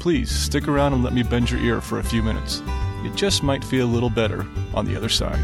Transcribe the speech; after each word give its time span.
Please 0.00 0.30
stick 0.30 0.68
around 0.68 0.92
and 0.92 1.02
let 1.02 1.12
me 1.12 1.22
bend 1.24 1.50
your 1.50 1.60
ear 1.60 1.80
for 1.80 1.98
a 1.98 2.04
few 2.04 2.22
minutes. 2.22 2.62
It 3.04 3.14
just 3.16 3.42
might 3.42 3.64
feel 3.64 3.84
a 3.84 3.90
little 3.90 4.10
better 4.10 4.46
on 4.72 4.84
the 4.84 4.96
other 4.96 5.08
side. 5.08 5.38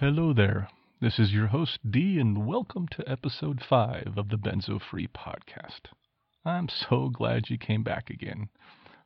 Hello 0.00 0.32
there. 0.32 0.68
This 1.00 1.18
is 1.18 1.32
your 1.32 1.46
host, 1.46 1.78
D, 1.88 2.18
and 2.18 2.44
welcome 2.46 2.88
to 2.88 3.08
episode 3.08 3.62
5 3.68 4.14
of 4.16 4.30
the 4.30 4.36
Benzo 4.36 4.80
Free 4.80 5.06
Podcast. 5.06 5.92
I'm 6.44 6.68
so 6.68 7.08
glad 7.08 7.50
you 7.50 7.58
came 7.58 7.82
back 7.82 8.10
again. 8.10 8.48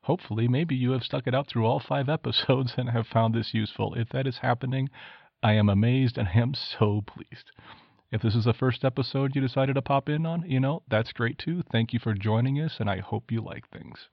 Hopefully, 0.03 0.49
maybe 0.49 0.75
you 0.75 0.91
have 0.91 1.03
stuck 1.03 1.27
it 1.27 1.35
out 1.35 1.49
through 1.49 1.65
all 1.65 1.81
five 1.81 2.09
episodes 2.09 2.75
and 2.77 2.91
have 2.91 3.07
found 3.07 3.35
this 3.35 3.55
useful. 3.55 3.95
If 3.95 4.11
that 4.11 4.27
is 4.27 4.39
happening, 4.39 4.91
I 5.43 5.55
am 5.55 5.69
amazed 5.69 6.19
and 6.19 6.29
I 6.29 6.39
am 6.39 6.55
so 6.55 7.03
pleased. 7.07 7.51
If 8.11 8.21
this 8.21 8.35
is 8.35 8.45
the 8.45 8.53
first 8.53 8.85
episode 8.85 9.35
you 9.35 9.41
decided 9.41 9.75
to 9.75 9.83
pop 9.83 10.09
in 10.09 10.27
on, 10.27 10.45
you 10.49 10.61
know, 10.61 10.83
that's 10.89 11.13
great 11.13 11.39
too. 11.39 11.63
Thank 11.73 11.93
you 11.93 11.99
for 11.99 12.13
joining 12.15 12.61
us, 12.61 12.77
and 12.79 12.91
I 12.91 12.99
hope 12.99 13.33
you 13.33 13.41
like 13.41 13.69
things. 13.71 14.09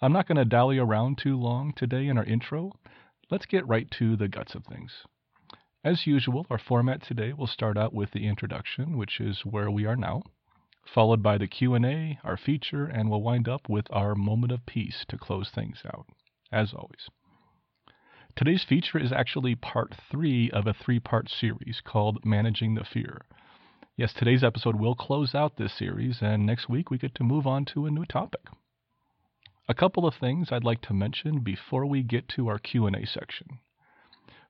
I'm 0.00 0.12
not 0.12 0.26
going 0.26 0.38
to 0.38 0.44
dally 0.44 0.78
around 0.78 1.18
too 1.18 1.38
long 1.38 1.72
today 1.74 2.08
in 2.08 2.18
our 2.18 2.24
intro. 2.24 2.72
Let's 3.30 3.46
get 3.46 3.68
right 3.68 3.88
to 3.92 4.16
the 4.16 4.28
guts 4.28 4.56
of 4.56 4.64
things. 4.64 5.04
As 5.84 6.06
usual, 6.06 6.46
our 6.50 6.58
format 6.58 7.02
today 7.02 7.32
will 7.32 7.46
start 7.46 7.78
out 7.78 7.94
with 7.94 8.10
the 8.10 8.26
introduction, 8.26 8.98
which 8.98 9.20
is 9.20 9.44
where 9.44 9.70
we 9.70 9.86
are 9.86 9.96
now 9.96 10.22
followed 10.84 11.22
by 11.22 11.38
the 11.38 11.46
Q&A, 11.46 12.18
our 12.24 12.36
feature, 12.36 12.86
and 12.86 13.08
we'll 13.08 13.22
wind 13.22 13.48
up 13.48 13.68
with 13.68 13.86
our 13.90 14.14
moment 14.14 14.52
of 14.52 14.66
peace 14.66 15.04
to 15.08 15.16
close 15.16 15.50
things 15.50 15.82
out, 15.86 16.06
as 16.50 16.74
always. 16.74 17.08
Today's 18.34 18.64
feature 18.64 18.98
is 18.98 19.12
actually 19.12 19.54
part 19.54 19.94
three 20.10 20.50
of 20.50 20.66
a 20.66 20.72
three 20.72 20.98
part 20.98 21.28
series 21.28 21.80
called 21.84 22.24
Managing 22.24 22.74
the 22.74 22.84
Fear. 22.84 23.20
Yes, 23.96 24.12
today's 24.12 24.42
episode 24.42 24.76
will 24.76 24.94
close 24.94 25.34
out 25.34 25.56
this 25.56 25.74
series, 25.74 26.22
and 26.22 26.46
next 26.46 26.68
week 26.68 26.90
we 26.90 26.98
get 26.98 27.14
to 27.16 27.24
move 27.24 27.46
on 27.46 27.64
to 27.66 27.86
a 27.86 27.90
new 27.90 28.06
topic. 28.06 28.46
A 29.68 29.74
couple 29.74 30.06
of 30.06 30.14
things 30.14 30.50
I'd 30.50 30.64
like 30.64 30.80
to 30.82 30.94
mention 30.94 31.40
before 31.40 31.86
we 31.86 32.02
get 32.02 32.28
to 32.30 32.48
our 32.48 32.58
Q&A 32.58 33.06
section. 33.06 33.60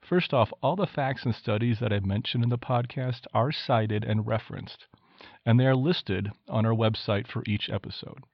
First 0.00 0.32
off, 0.32 0.52
all 0.62 0.76
the 0.76 0.86
facts 0.86 1.24
and 1.24 1.34
studies 1.34 1.78
that 1.80 1.92
I've 1.92 2.06
mentioned 2.06 2.42
in 2.42 2.50
the 2.50 2.58
podcast 2.58 3.26
are 3.34 3.52
cited 3.52 4.04
and 4.04 4.26
referenced 4.26 4.86
and 5.44 5.58
they 5.58 5.66
are 5.66 5.76
listed 5.76 6.30
on 6.48 6.66
our 6.66 6.74
website 6.74 7.26
for 7.26 7.42
each 7.46 7.68
episode. 7.70 8.24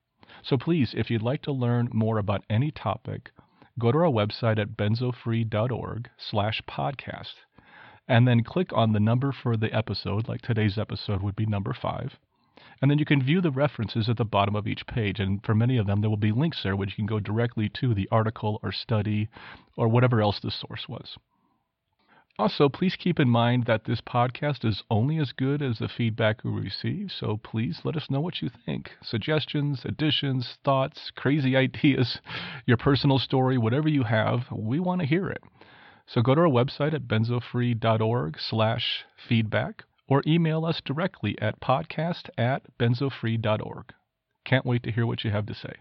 So 0.43 0.57
please, 0.57 0.95
if 0.97 1.11
you'd 1.11 1.23
like 1.23 1.43
to 1.43 1.53
learn 1.53 1.89
more 1.93 2.19
about 2.19 2.45
any 2.49 2.71
topic, 2.71 3.31
go 3.79 3.93
to 3.93 3.99
our 3.99 4.05
website 4.05 4.59
at 4.59 4.77
benzofree.org 4.77 6.11
slash 6.17 6.63
podcast 6.69 7.35
and 8.09 8.27
then 8.27 8.43
click 8.43 8.73
on 8.73 8.93
the 8.93 9.01
number 9.01 9.33
for 9.33 9.57
the 9.57 9.73
episode, 9.73 10.29
like 10.29 10.41
today's 10.41 10.79
episode 10.79 11.23
would 11.23 11.37
be 11.37 11.47
number 11.47 11.75
five. 11.75 12.19
And 12.81 12.91
then 12.91 12.99
you 12.99 13.05
can 13.05 13.23
view 13.23 13.41
the 13.41 13.51
references 13.51 14.09
at 14.09 14.17
the 14.17 14.25
bottom 14.25 14.57
of 14.57 14.67
each 14.67 14.87
page. 14.87 15.21
And 15.21 15.45
for 15.45 15.55
many 15.55 15.77
of 15.77 15.87
them, 15.87 16.01
there 16.01 16.11
will 16.11 16.17
be 16.17 16.33
links 16.33 16.63
there 16.63 16.77
which 16.77 16.91
you 16.91 16.97
can 16.97 17.07
go 17.07 17.21
directly 17.21 17.69
to 17.81 17.95
the 17.95 18.09
article 18.11 18.61
or 18.63 18.73
study 18.73 19.29
or 19.77 19.89
whatever 19.89 20.23
else 20.23 20.41
the 20.41 20.51
source 20.51 20.89
was. 20.89 21.17
Also, 22.39 22.69
please 22.69 22.95
keep 22.95 23.19
in 23.19 23.29
mind 23.29 23.65
that 23.65 23.85
this 23.85 24.01
podcast 24.01 24.65
is 24.65 24.85
only 24.93 25.19
as 25.19 25.33
good 25.33 25.61
as 25.61 25.79
the 25.79 25.89
feedback 25.89 26.45
we 26.45 26.53
receive, 26.53 27.11
so 27.11 27.37
please 27.37 27.81
let 27.83 27.97
us 27.97 28.09
know 28.09 28.21
what 28.21 28.41
you 28.41 28.49
think. 28.65 28.93
Suggestions, 29.03 29.85
additions, 29.85 30.57
thoughts, 30.65 31.11
crazy 31.17 31.57
ideas, 31.65 32.21
your 32.65 32.77
personal 32.77 33.19
story, 33.19 33.59
whatever 33.59 33.89
you 33.89 34.05
have, 34.05 34.45
we 34.53 34.79
want 34.79 35.01
to 35.01 35.07
hear 35.07 35.29
it. 35.29 35.43
So 36.07 36.23
go 36.23 36.37
to 36.37 36.43
our 36.43 36.47
website 36.47 36.95
at 36.95 37.09
benzofree.org 37.09 38.39
slash 38.39 39.05
feedback 39.29 39.83
or 40.07 40.23
email 40.25 40.65
us 40.65 40.81
directly 40.85 41.37
at 41.41 41.61
podcast 41.61 42.29
at 42.39 42.63
benzofree.org. 42.79 43.93
Can't 44.45 44.65
wait 44.65 44.85
to 44.85 44.93
hear 44.93 45.07
what 45.07 45.25
you 45.25 45.33
have 45.33 45.47
to 45.47 45.55
say. 45.55 45.75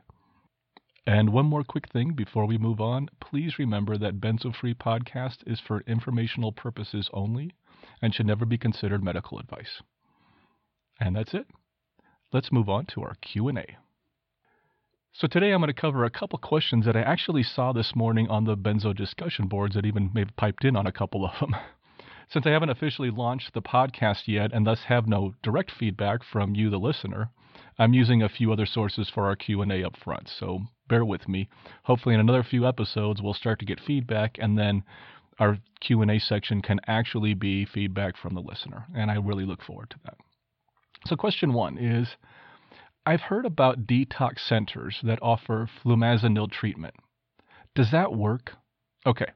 And 1.07 1.29
one 1.29 1.45
more 1.45 1.63
quick 1.63 1.87
thing 1.87 2.15
before 2.15 2.45
we 2.45 2.57
move 2.57 2.81
on. 2.81 3.07
Please 3.21 3.57
remember 3.57 3.97
that 3.97 4.19
Benzo 4.19 4.53
Free 4.53 4.73
Podcast 4.73 5.37
is 5.47 5.57
for 5.57 5.79
informational 5.87 6.51
purposes 6.51 7.09
only 7.13 7.53
and 8.01 8.13
should 8.13 8.25
never 8.25 8.45
be 8.45 8.57
considered 8.57 9.01
medical 9.01 9.39
advice. 9.39 9.81
And 10.99 11.15
that's 11.15 11.33
it. 11.33 11.47
Let's 12.33 12.51
move 12.51 12.67
on 12.67 12.87
to 12.87 13.03
our 13.03 13.15
Q&A. 13.21 13.77
So 15.13 15.27
today 15.27 15.51
I'm 15.51 15.61
going 15.61 15.73
to 15.73 15.81
cover 15.81 16.03
a 16.03 16.09
couple 16.09 16.39
questions 16.39 16.85
that 16.85 16.97
I 16.97 17.03
actually 17.03 17.43
saw 17.43 17.71
this 17.71 17.95
morning 17.95 18.27
on 18.27 18.43
the 18.43 18.57
Benzo 18.57 18.93
discussion 18.93 19.47
boards 19.47 19.75
that 19.75 19.85
even 19.85 20.11
may 20.13 20.25
have 20.25 20.35
piped 20.35 20.65
in 20.65 20.75
on 20.75 20.87
a 20.87 20.91
couple 20.91 21.23
of 21.23 21.39
them. 21.39 21.55
Since 22.29 22.45
I 22.45 22.49
haven't 22.49 22.71
officially 22.71 23.11
launched 23.11 23.53
the 23.53 23.61
podcast 23.61 24.23
yet 24.27 24.51
and 24.51 24.67
thus 24.67 24.83
have 24.89 25.07
no 25.07 25.35
direct 25.41 25.71
feedback 25.71 26.19
from 26.25 26.53
you 26.53 26.69
the 26.69 26.79
listener, 26.79 27.29
I'm 27.79 27.93
using 27.93 28.21
a 28.21 28.27
few 28.27 28.51
other 28.51 28.65
sources 28.65 29.09
for 29.09 29.27
our 29.27 29.37
Q&A 29.37 29.85
up 29.85 29.95
front. 29.95 30.27
So 30.27 30.63
bear 30.87 31.05
with 31.05 31.27
me. 31.27 31.49
Hopefully, 31.83 32.15
in 32.15 32.21
another 32.21 32.43
few 32.43 32.67
episodes, 32.67 33.21
we'll 33.21 33.33
start 33.33 33.59
to 33.59 33.65
get 33.65 33.79
feedback, 33.79 34.37
and 34.39 34.57
then 34.57 34.83
our 35.39 35.57
Q&A 35.81 36.19
section 36.19 36.61
can 36.61 36.79
actually 36.87 37.33
be 37.33 37.65
feedback 37.65 38.17
from 38.17 38.33
the 38.33 38.41
listener, 38.41 38.85
and 38.95 39.11
I 39.11 39.15
really 39.15 39.45
look 39.45 39.63
forward 39.63 39.89
to 39.91 39.97
that. 40.05 40.17
So, 41.05 41.15
question 41.15 41.53
one 41.53 41.77
is 41.77 42.15
I've 43.05 43.21
heard 43.21 43.45
about 43.45 43.87
detox 43.87 44.39
centers 44.39 44.99
that 45.03 45.19
offer 45.21 45.69
flumazenil 45.83 46.51
treatment. 46.51 46.95
Does 47.75 47.91
that 47.91 48.13
work? 48.13 48.53
Okay, 49.05 49.31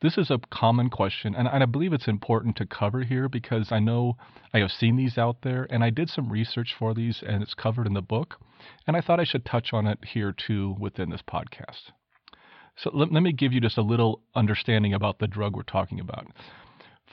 this 0.00 0.18
is 0.18 0.30
a 0.30 0.40
common 0.50 0.90
question, 0.90 1.34
and 1.34 1.48
I 1.48 1.64
believe 1.66 1.92
it's 1.92 2.08
important 2.08 2.56
to 2.56 2.66
cover 2.66 3.02
here 3.02 3.28
because 3.28 3.72
I 3.72 3.78
know 3.78 4.16
I 4.52 4.58
have 4.58 4.70
seen 4.70 4.96
these 4.96 5.16
out 5.16 5.38
there, 5.42 5.66
and 5.70 5.82
I 5.82 5.90
did 5.90 6.10
some 6.10 6.30
research 6.30 6.74
for 6.78 6.94
these, 6.94 7.22
and 7.26 7.42
it's 7.42 7.54
covered 7.54 7.86
in 7.86 7.94
the 7.94 8.02
book, 8.02 8.40
and 8.86 8.96
I 8.96 9.00
thought 9.00 9.20
I 9.20 9.24
should 9.24 9.44
touch 9.44 9.72
on 9.72 9.86
it 9.86 9.98
here 10.04 10.32
too 10.32 10.76
within 10.78 11.10
this 11.10 11.22
podcast. 11.22 11.92
So 12.76 12.90
let, 12.92 13.12
let 13.12 13.22
me 13.22 13.32
give 13.32 13.52
you 13.52 13.60
just 13.60 13.78
a 13.78 13.82
little 13.82 14.20
understanding 14.34 14.92
about 14.92 15.18
the 15.18 15.28
drug 15.28 15.54
we're 15.56 15.62
talking 15.62 16.00
about. 16.00 16.26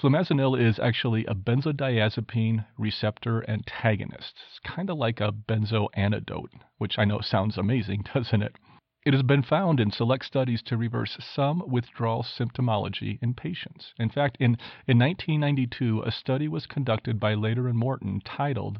Flumazenil 0.01 0.59
is 0.59 0.79
actually 0.79 1.25
a 1.25 1.35
benzodiazepine 1.35 2.65
receptor 2.77 3.47
antagonist. 3.49 4.33
It's 4.49 4.59
kind 4.75 4.89
of 4.89 4.97
like 4.97 5.21
a 5.21 5.31
benzo 5.31 5.89
antidote, 5.93 6.51
which 6.77 6.97
I 6.97 7.05
know 7.05 7.21
sounds 7.21 7.57
amazing, 7.57 8.05
doesn't 8.13 8.41
it? 8.41 8.55
It 9.03 9.13
has 9.15 9.23
been 9.23 9.41
found 9.41 9.79
in 9.79 9.89
select 9.89 10.25
studies 10.25 10.61
to 10.61 10.77
reverse 10.77 11.17
some 11.19 11.63
withdrawal 11.65 12.21
symptomology 12.21 13.17
in 13.19 13.33
patients. 13.33 13.95
In 13.97 14.09
fact, 14.09 14.37
in, 14.39 14.59
in 14.85 14.99
1992, 14.99 16.03
a 16.03 16.11
study 16.11 16.47
was 16.47 16.67
conducted 16.67 17.19
by 17.19 17.33
Lader 17.33 17.67
and 17.67 17.79
Morton 17.79 18.21
titled 18.23 18.79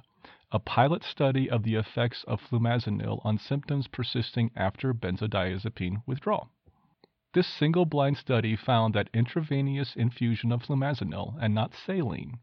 A 0.51 0.60
Pilot 0.60 1.04
Study 1.04 1.50
of 1.50 1.63
the 1.63 1.74
Effects 1.74 2.24
of 2.25 2.40
Flumazenil 2.40 3.19
on 3.24 3.40
Symptoms 3.40 3.88
Persisting 3.88 4.51
After 4.56 4.94
Benzodiazepine 4.94 6.04
Withdrawal. 6.06 6.51
This 7.34 7.48
single 7.48 7.88
blind 7.88 8.18
study 8.18 8.56
found 8.56 8.94
that 8.94 9.10
intravenous 9.16 9.95
infusion 9.95 10.51
of 10.51 10.62
flumazenil 10.62 11.36
and 11.42 11.56
not 11.56 11.74
saline 11.74 12.38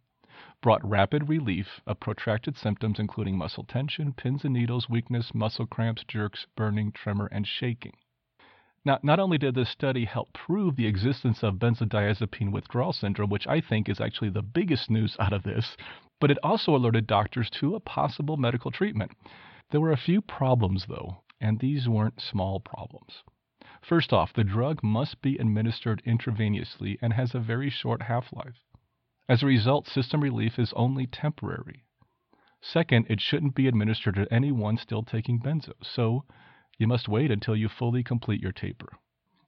brought 0.60 0.88
rapid 0.88 1.28
relief 1.28 1.80
of 1.86 2.00
protracted 2.00 2.56
symptoms 2.56 2.98
including 2.98 3.36
muscle 3.36 3.64
tension, 3.64 4.12
pins 4.12 4.44
and 4.44 4.54
needles, 4.54 4.88
weakness, 4.88 5.34
muscle 5.34 5.66
cramps, 5.66 6.04
jerks, 6.04 6.46
burning, 6.56 6.92
tremor, 6.92 7.26
and 7.32 7.46
shaking. 7.46 7.94
Now, 8.84 8.98
not 9.02 9.18
only 9.18 9.38
did 9.38 9.54
this 9.54 9.68
study 9.68 10.04
help 10.04 10.32
prove 10.32 10.76
the 10.76 10.86
existence 10.86 11.42
of 11.42 11.58
benzodiazepine 11.58 12.52
withdrawal 12.52 12.92
syndrome, 12.92 13.30
which 13.30 13.46
I 13.46 13.60
think 13.60 13.88
is 13.88 14.00
actually 14.00 14.30
the 14.30 14.42
biggest 14.42 14.88
news 14.88 15.16
out 15.18 15.32
of 15.32 15.42
this, 15.42 15.76
but 16.20 16.30
it 16.30 16.38
also 16.42 16.74
alerted 16.74 17.06
doctors 17.06 17.50
to 17.50 17.74
a 17.74 17.80
possible 17.80 18.36
medical 18.36 18.70
treatment. 18.70 19.12
There 19.70 19.80
were 19.80 19.92
a 19.92 19.96
few 19.96 20.22
problems, 20.22 20.86
though, 20.86 21.22
and 21.40 21.58
these 21.58 21.88
weren't 21.88 22.20
small 22.20 22.60
problems. 22.60 23.22
First 23.82 24.12
off, 24.12 24.32
the 24.32 24.44
drug 24.44 24.82
must 24.82 25.20
be 25.22 25.36
administered 25.36 26.02
intravenously 26.04 26.98
and 27.02 27.12
has 27.12 27.34
a 27.34 27.40
very 27.40 27.70
short 27.70 28.02
half 28.02 28.32
life. 28.32 28.62
As 29.28 29.42
a 29.42 29.46
result, 29.46 29.86
system 29.86 30.22
relief 30.22 30.58
is 30.58 30.72
only 30.72 31.06
temporary. 31.06 31.84
Second, 32.62 33.06
it 33.10 33.20
shouldn't 33.20 33.54
be 33.54 33.68
administered 33.68 34.14
to 34.14 34.32
anyone 34.32 34.78
still 34.78 35.02
taking 35.02 35.38
benzos. 35.38 35.84
So 35.84 36.24
you 36.78 36.86
must 36.86 37.08
wait 37.08 37.30
until 37.30 37.54
you 37.54 37.68
fully 37.68 38.02
complete 38.02 38.40
your 38.40 38.52
taper. 38.52 38.88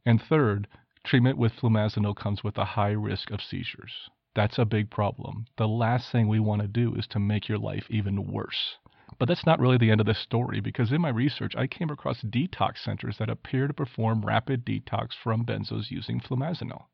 And 0.05 0.21
third, 0.21 0.69
treatment 1.03 1.39
with 1.39 1.55
flumazenil 1.55 2.15
comes 2.15 2.45
with 2.45 2.59
a 2.59 2.77
high 2.77 2.93
risk 2.93 3.31
of 3.31 3.41
seizures. 3.41 4.11
That's 4.35 4.59
a 4.59 4.67
big 4.67 4.91
problem. 4.91 5.47
The 5.57 5.67
last 5.67 6.13
thing 6.13 6.29
we 6.29 6.41
want 6.41 6.61
to 6.61 6.69
do 6.69 6.95
is 6.95 7.07
to 7.09 7.19
make 7.19 7.49
your 7.49 7.59
life 7.59 7.87
even 7.91 8.31
worse. 8.31 8.77
But 9.19 9.29
that's 9.29 9.47
not 9.47 9.61
really 9.61 9.79
the 9.79 9.91
end 9.91 10.01
of 10.01 10.07
the 10.07 10.15
story 10.15 10.61
because 10.61 10.93
in 10.93 11.01
my 11.01 11.09
research 11.09 11.57
I 11.57 11.67
came 11.67 11.91
across 11.91 12.23
detox 12.23 12.79
centers 12.79 13.17
that 13.19 13.31
appear 13.31 13.67
to 13.67 13.75
perform 13.75 14.27
rapid 14.27 14.65
detox 14.65 15.15
from 15.15 15.45
benzos 15.45 15.91
using 15.91 16.21
flumazenil. 16.21 16.85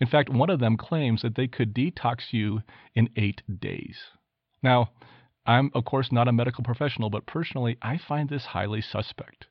In 0.00 0.06
fact, 0.06 0.28
one 0.28 0.50
of 0.50 0.60
them 0.60 0.76
claims 0.76 1.22
that 1.22 1.34
they 1.34 1.46
could 1.46 1.74
detox 1.74 2.32
you 2.32 2.62
in 2.94 3.10
eight 3.16 3.42
days. 3.60 3.98
Now, 4.62 4.90
I'm, 5.46 5.70
of 5.74 5.84
course, 5.84 6.10
not 6.10 6.28
a 6.28 6.32
medical 6.32 6.64
professional, 6.64 7.10
but 7.10 7.26
personally, 7.26 7.76
I 7.82 7.98
find 7.98 8.28
this 8.28 8.46
highly 8.46 8.80
suspect. 8.80 9.46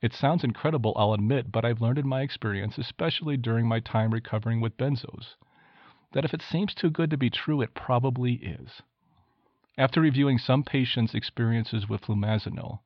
It 0.00 0.12
sounds 0.12 0.44
incredible, 0.44 0.92
I'll 0.96 1.12
admit, 1.12 1.52
but 1.52 1.64
I've 1.64 1.80
learned 1.80 1.98
in 1.98 2.08
my 2.08 2.22
experience, 2.22 2.78
especially 2.78 3.36
during 3.36 3.66
my 3.66 3.80
time 3.80 4.12
recovering 4.12 4.60
with 4.60 4.76
benzos, 4.76 5.36
that 6.12 6.24
if 6.24 6.34
it 6.34 6.42
seems 6.42 6.74
too 6.74 6.90
good 6.90 7.10
to 7.10 7.16
be 7.16 7.30
true, 7.30 7.60
it 7.60 7.74
probably 7.74 8.34
is. 8.34 8.82
After 9.76 10.00
reviewing 10.00 10.38
some 10.38 10.62
patients' 10.62 11.14
experiences 11.14 11.88
with 11.88 12.02
flumazenil, 12.02 12.80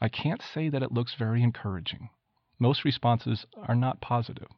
I 0.00 0.08
can't 0.08 0.42
say 0.42 0.68
that 0.68 0.82
it 0.82 0.92
looks 0.92 1.14
very 1.14 1.42
encouraging. 1.42 2.10
Most 2.58 2.84
responses 2.84 3.46
are 3.56 3.74
not 3.74 4.00
positive. 4.00 4.48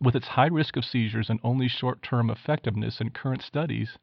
With 0.00 0.14
its 0.14 0.28
high 0.28 0.46
risk 0.46 0.76
of 0.76 0.84
seizures 0.84 1.30
and 1.30 1.40
only 1.42 1.68
short 1.68 2.02
term 2.02 2.30
effectiveness 2.30 3.00
in 3.00 3.10
current 3.10 3.42
studies, 3.42 3.98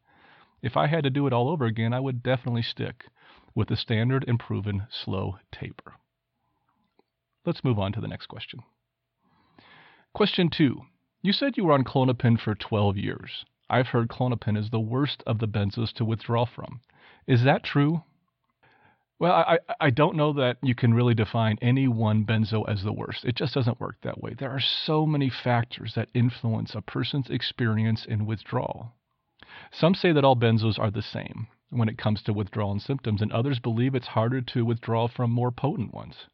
if 0.62 0.76
I 0.76 0.86
had 0.86 1.04
to 1.04 1.10
do 1.10 1.26
it 1.26 1.32
all 1.32 1.48
over 1.48 1.64
again, 1.64 1.92
I 1.92 2.00
would 2.00 2.22
definitely 2.22 2.62
stick 2.62 3.06
with 3.54 3.68
the 3.68 3.76
standard 3.76 4.24
and 4.28 4.38
proven 4.38 4.86
slow 4.90 5.38
taper. 5.52 5.94
Let's 7.44 7.64
move 7.64 7.78
on 7.78 7.92
to 7.92 8.00
the 8.00 8.08
next 8.08 8.26
question. 8.26 8.60
Question 10.12 10.50
two. 10.50 10.82
You 11.22 11.32
said 11.32 11.56
you 11.56 11.64
were 11.64 11.72
on 11.72 11.84
Klonopin 11.84 12.38
for 12.38 12.54
12 12.54 12.96
years. 12.96 13.44
I've 13.68 13.88
heard 13.88 14.08
Klonopin 14.08 14.56
is 14.56 14.70
the 14.70 14.80
worst 14.80 15.22
of 15.26 15.38
the 15.38 15.48
benzos 15.48 15.92
to 15.94 16.04
withdraw 16.04 16.44
from. 16.44 16.80
Is 17.26 17.44
that 17.44 17.64
true? 17.64 18.02
Well, 19.18 19.32
I, 19.32 19.58
I 19.80 19.90
don't 19.90 20.16
know 20.16 20.34
that 20.34 20.58
you 20.62 20.74
can 20.74 20.92
really 20.92 21.14
define 21.14 21.56
any 21.62 21.88
one 21.88 22.26
benzo 22.26 22.68
as 22.68 22.82
the 22.82 22.92
worst. 22.92 23.24
It 23.24 23.34
just 23.34 23.54
doesn't 23.54 23.80
work 23.80 23.96
that 24.02 24.20
way. 24.20 24.34
There 24.34 24.50
are 24.50 24.60
so 24.60 25.06
many 25.06 25.30
factors 25.30 25.94
that 25.94 26.10
influence 26.12 26.74
a 26.74 26.82
person's 26.82 27.30
experience 27.30 28.04
in 28.04 28.26
withdrawal. 28.26 28.92
Some 29.72 29.94
say 29.94 30.12
that 30.12 30.24
all 30.24 30.36
benzos 30.36 30.78
are 30.78 30.90
the 30.90 31.00
same 31.00 31.46
when 31.70 31.88
it 31.88 31.96
comes 31.96 32.22
to 32.22 32.34
withdrawal 32.34 32.72
and 32.72 32.82
symptoms, 32.82 33.22
and 33.22 33.32
others 33.32 33.58
believe 33.58 33.94
it's 33.94 34.08
harder 34.08 34.42
to 34.42 34.66
withdraw 34.66 35.08
from 35.08 35.30
more 35.30 35.50
potent 35.50 35.94
ones. 35.94 36.26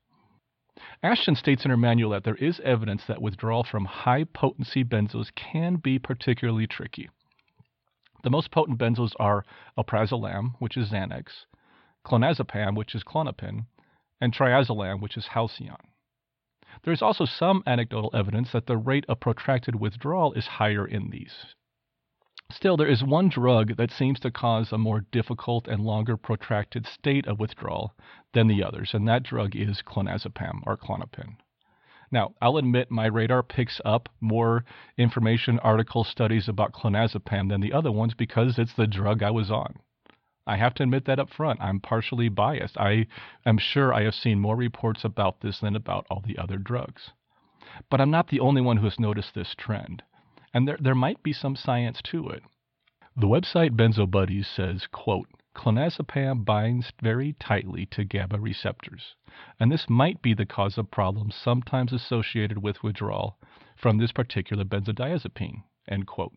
Ashton 1.04 1.36
states 1.36 1.64
in 1.64 1.70
her 1.70 1.76
manual 1.76 2.10
that 2.10 2.24
there 2.24 2.34
is 2.34 2.58
evidence 2.60 3.04
that 3.06 3.22
withdrawal 3.22 3.62
from 3.62 3.84
high 3.84 4.24
potency 4.24 4.82
benzos 4.82 5.32
can 5.36 5.76
be 5.76 6.00
particularly 6.00 6.66
tricky. 6.66 7.08
The 8.24 8.30
most 8.30 8.50
potent 8.50 8.78
benzos 8.78 9.12
are 9.20 9.44
alprazolam, 9.78 10.54
which 10.58 10.76
is 10.76 10.90
Xanax, 10.90 11.46
clonazepam, 12.04 12.76
which 12.76 12.94
is 12.94 13.04
Klonopin, 13.04 13.66
and 14.20 14.32
triazolam, 14.32 15.00
which 15.00 15.16
is 15.16 15.28
Halcion. 15.28 15.76
There 16.82 16.92
is 16.92 17.02
also 17.02 17.24
some 17.24 17.62
anecdotal 17.66 18.10
evidence 18.14 18.52
that 18.52 18.66
the 18.66 18.76
rate 18.76 19.04
of 19.08 19.20
protracted 19.20 19.76
withdrawal 19.76 20.32
is 20.32 20.46
higher 20.46 20.86
in 20.86 21.10
these. 21.10 21.54
Still, 22.50 22.76
there 22.76 22.88
is 22.88 23.02
one 23.02 23.28
drug 23.28 23.76
that 23.76 23.90
seems 23.90 24.20
to 24.20 24.30
cause 24.30 24.72
a 24.72 24.78
more 24.78 25.00
difficult 25.12 25.68
and 25.68 25.84
longer 25.84 26.16
protracted 26.16 26.86
state 26.86 27.26
of 27.26 27.38
withdrawal 27.38 27.94
than 28.34 28.46
the 28.46 28.62
others, 28.62 28.94
and 28.94 29.08
that 29.08 29.22
drug 29.22 29.56
is 29.56 29.82
clonazepam 29.82 30.60
or 30.66 30.76
Klonopin. 30.76 31.36
Now, 32.10 32.34
I'll 32.42 32.58
admit 32.58 32.90
my 32.90 33.06
radar 33.06 33.42
picks 33.42 33.80
up 33.86 34.10
more 34.20 34.66
information, 34.98 35.58
articles, 35.60 36.08
studies 36.08 36.46
about 36.46 36.74
clonazepam 36.74 37.48
than 37.48 37.62
the 37.62 37.72
other 37.72 37.90
ones 37.90 38.12
because 38.12 38.58
it's 38.58 38.74
the 38.74 38.86
drug 38.86 39.22
I 39.22 39.30
was 39.30 39.50
on. 39.50 39.78
I 40.46 40.56
have 40.56 40.74
to 40.74 40.82
admit 40.82 41.04
that 41.04 41.18
up 41.18 41.30
front. 41.30 41.60
I'm 41.60 41.80
partially 41.80 42.28
biased. 42.28 42.76
I 42.76 43.06
am 43.46 43.58
sure 43.58 43.94
I 43.94 44.02
have 44.02 44.14
seen 44.14 44.40
more 44.40 44.56
reports 44.56 45.04
about 45.04 45.40
this 45.40 45.60
than 45.60 45.76
about 45.76 46.06
all 46.10 46.20
the 46.20 46.38
other 46.38 46.58
drugs. 46.58 47.12
But 47.88 48.00
I'm 48.00 48.10
not 48.10 48.28
the 48.28 48.40
only 48.40 48.60
one 48.60 48.78
who 48.78 48.84
has 48.84 48.98
noticed 48.98 49.34
this 49.34 49.54
trend, 49.54 50.02
and 50.52 50.66
there, 50.66 50.76
there 50.80 50.94
might 50.94 51.22
be 51.22 51.32
some 51.32 51.56
science 51.56 52.02
to 52.02 52.28
it. 52.28 52.42
The 53.16 53.28
website 53.28 53.76
Benzo 53.76 54.10
Buddies 54.10 54.48
says, 54.48 54.86
quote, 54.90 55.28
clonazepam 55.54 56.44
binds 56.44 56.92
very 57.00 57.34
tightly 57.34 57.86
to 57.86 58.04
GABA 58.04 58.40
receptors, 58.40 59.14
and 59.60 59.70
this 59.70 59.88
might 59.88 60.22
be 60.22 60.34
the 60.34 60.46
cause 60.46 60.76
of 60.76 60.90
problems 60.90 61.34
sometimes 61.34 61.92
associated 61.92 62.58
with 62.58 62.82
withdrawal 62.82 63.38
from 63.76 63.98
this 63.98 64.12
particular 64.12 64.64
benzodiazepine, 64.64 65.62
end 65.88 66.06
quote. 66.06 66.34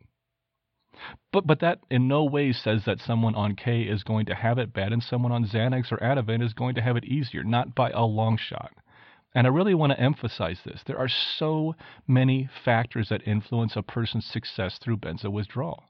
But 1.31 1.45
but 1.45 1.59
that 1.59 1.79
in 1.89 2.07
no 2.07 2.23
way 2.23 2.51
says 2.53 2.85
that 2.85 2.99
someone 2.99 3.35
on 3.35 3.55
K 3.55 3.81
is 3.81 4.03
going 4.03 4.25
to 4.27 4.35
have 4.35 4.57
it 4.57 4.73
bad 4.73 4.93
and 4.93 5.03
someone 5.03 5.31
on 5.31 5.45
Xanax 5.45 5.91
or 5.91 5.97
Ativan 5.97 6.41
is 6.41 6.53
going 6.53 6.75
to 6.75 6.81
have 6.81 6.95
it 6.95 7.05
easier, 7.05 7.43
not 7.43 7.75
by 7.75 7.89
a 7.89 8.05
long 8.05 8.37
shot. 8.37 8.71
And 9.33 9.45
I 9.45 9.49
really 9.49 9.73
want 9.73 9.91
to 9.91 9.99
emphasize 9.99 10.61
this. 10.63 10.81
There 10.85 10.97
are 10.97 11.09
so 11.09 11.75
many 12.07 12.47
factors 12.63 13.09
that 13.09 13.27
influence 13.27 13.75
a 13.75 13.81
person's 13.81 14.25
success 14.25 14.77
through 14.77 14.97
benzo 14.97 15.29
withdrawal. 15.29 15.83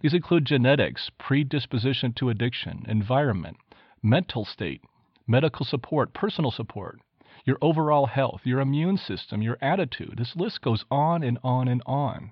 These 0.00 0.14
include 0.14 0.46
genetics, 0.46 1.10
predisposition 1.18 2.14
to 2.14 2.30
addiction, 2.30 2.86
environment, 2.88 3.58
mental 4.02 4.46
state, 4.46 4.82
medical 5.26 5.66
support, 5.66 6.14
personal 6.14 6.50
support, 6.50 7.00
your 7.44 7.58
overall 7.60 8.06
health, 8.06 8.40
your 8.44 8.60
immune 8.60 8.96
system, 8.96 9.42
your 9.42 9.58
attitude. 9.60 10.14
This 10.16 10.34
list 10.34 10.62
goes 10.62 10.84
on 10.90 11.22
and 11.22 11.38
on 11.44 11.68
and 11.68 11.82
on. 11.84 12.30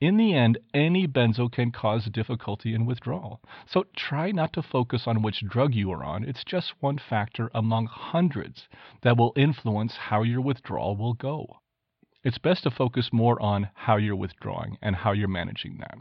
In 0.00 0.16
the 0.16 0.32
end, 0.32 0.56
any 0.72 1.06
benzo 1.06 1.52
can 1.52 1.72
cause 1.72 2.06
difficulty 2.06 2.72
in 2.72 2.86
withdrawal. 2.86 3.42
So 3.66 3.84
try 3.94 4.30
not 4.30 4.54
to 4.54 4.62
focus 4.62 5.06
on 5.06 5.20
which 5.20 5.44
drug 5.46 5.74
you 5.74 5.92
are 5.92 6.02
on. 6.02 6.24
It's 6.24 6.42
just 6.42 6.72
one 6.80 6.96
factor 6.96 7.50
among 7.52 7.84
hundreds 7.84 8.66
that 9.02 9.18
will 9.18 9.34
influence 9.36 9.96
how 10.08 10.22
your 10.22 10.40
withdrawal 10.40 10.96
will 10.96 11.12
go. 11.12 11.58
It's 12.24 12.38
best 12.38 12.62
to 12.62 12.70
focus 12.70 13.12
more 13.12 13.40
on 13.42 13.68
how 13.74 13.98
you're 13.98 14.16
withdrawing 14.16 14.78
and 14.80 14.96
how 14.96 15.12
you're 15.12 15.28
managing 15.28 15.76
that. 15.80 15.98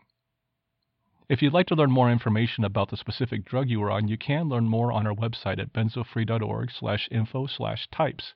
If 1.28 1.42
you'd 1.42 1.54
like 1.54 1.68
to 1.68 1.76
learn 1.76 1.92
more 1.92 2.10
information 2.10 2.64
about 2.64 2.92
the 2.92 2.98
specific 2.98 3.44
drug 3.44 3.70
you 3.70 3.84
are 3.84 3.92
on, 3.92 4.08
you 4.08 4.18
can 4.18 4.48
learn 4.48 4.70
more 4.70 4.94
on 4.94 5.08
our 5.08 5.14
website 5.14 5.60
at 5.60 5.74
benzofree.org 5.74 6.72
slash 6.72 7.10
info 7.12 7.48
slash 7.48 7.90
types. 7.92 8.34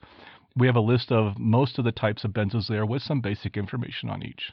We 0.58 0.68
have 0.68 0.76
a 0.76 0.82
list 0.82 1.10
of 1.10 1.40
most 1.40 1.80
of 1.80 1.86
the 1.86 1.94
types 1.94 2.26
of 2.26 2.32
benzos 2.32 2.68
there 2.68 2.86
with 2.86 3.02
some 3.02 3.22
basic 3.22 3.56
information 3.56 4.10
on 4.10 4.24
each. 4.24 4.52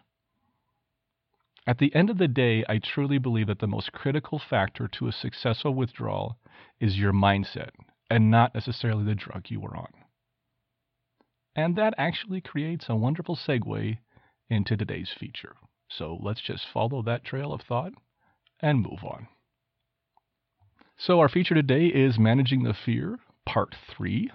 At 1.66 1.78
the 1.78 1.94
end 1.94 2.10
of 2.10 2.18
the 2.18 2.28
day, 2.28 2.64
I 2.68 2.78
truly 2.78 3.18
believe 3.18 3.46
that 3.48 3.58
the 3.58 3.66
most 3.66 3.92
critical 3.92 4.38
factor 4.38 4.88
to 4.88 5.08
a 5.08 5.12
successful 5.12 5.74
withdrawal 5.74 6.38
is 6.80 6.98
your 6.98 7.12
mindset 7.12 7.70
and 8.08 8.30
not 8.30 8.54
necessarily 8.54 9.04
the 9.04 9.14
drug 9.14 9.50
you 9.50 9.60
were 9.60 9.76
on. 9.76 9.92
And 11.54 11.76
that 11.76 11.94
actually 11.98 12.40
creates 12.40 12.86
a 12.88 12.96
wonderful 12.96 13.36
segue 13.36 13.98
into 14.48 14.76
today's 14.76 15.10
feature. 15.10 15.56
So 15.88 16.18
let's 16.20 16.40
just 16.40 16.66
follow 16.66 17.02
that 17.02 17.24
trail 17.24 17.52
of 17.52 17.62
thought 17.62 17.92
and 18.60 18.80
move 18.80 19.04
on. 19.04 19.28
So, 20.96 21.18
our 21.18 21.30
feature 21.30 21.54
today 21.54 21.86
is 21.86 22.18
Managing 22.18 22.62
the 22.62 22.74
Fear, 22.74 23.18
Part 23.46 23.74
3. 23.88 24.30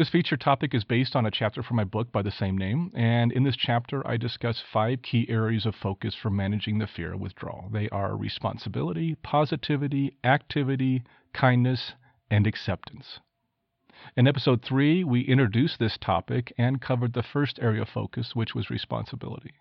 This 0.00 0.08
feature 0.08 0.38
topic 0.38 0.74
is 0.74 0.82
based 0.82 1.14
on 1.14 1.26
a 1.26 1.30
chapter 1.30 1.62
from 1.62 1.76
my 1.76 1.84
book 1.84 2.10
by 2.10 2.22
the 2.22 2.30
same 2.30 2.56
name, 2.56 2.90
and 2.94 3.30
in 3.30 3.42
this 3.42 3.54
chapter 3.54 4.02
I 4.08 4.16
discuss 4.16 4.58
five 4.72 5.02
key 5.02 5.28
areas 5.28 5.66
of 5.66 5.74
focus 5.74 6.14
for 6.14 6.30
managing 6.30 6.78
the 6.78 6.86
fear 6.86 7.12
of 7.12 7.20
withdrawal. 7.20 7.68
They 7.70 7.86
are 7.90 8.16
responsibility, 8.16 9.16
positivity, 9.16 10.16
activity, 10.24 11.02
kindness, 11.34 11.92
and 12.30 12.46
acceptance. 12.46 13.20
In 14.16 14.26
episode 14.26 14.62
3, 14.62 15.04
we 15.04 15.20
introduced 15.20 15.78
this 15.78 15.98
topic 15.98 16.50
and 16.56 16.80
covered 16.80 17.12
the 17.12 17.22
first 17.22 17.58
area 17.60 17.82
of 17.82 17.90
focus, 17.90 18.34
which 18.34 18.54
was 18.54 18.70
responsibility. 18.70 19.52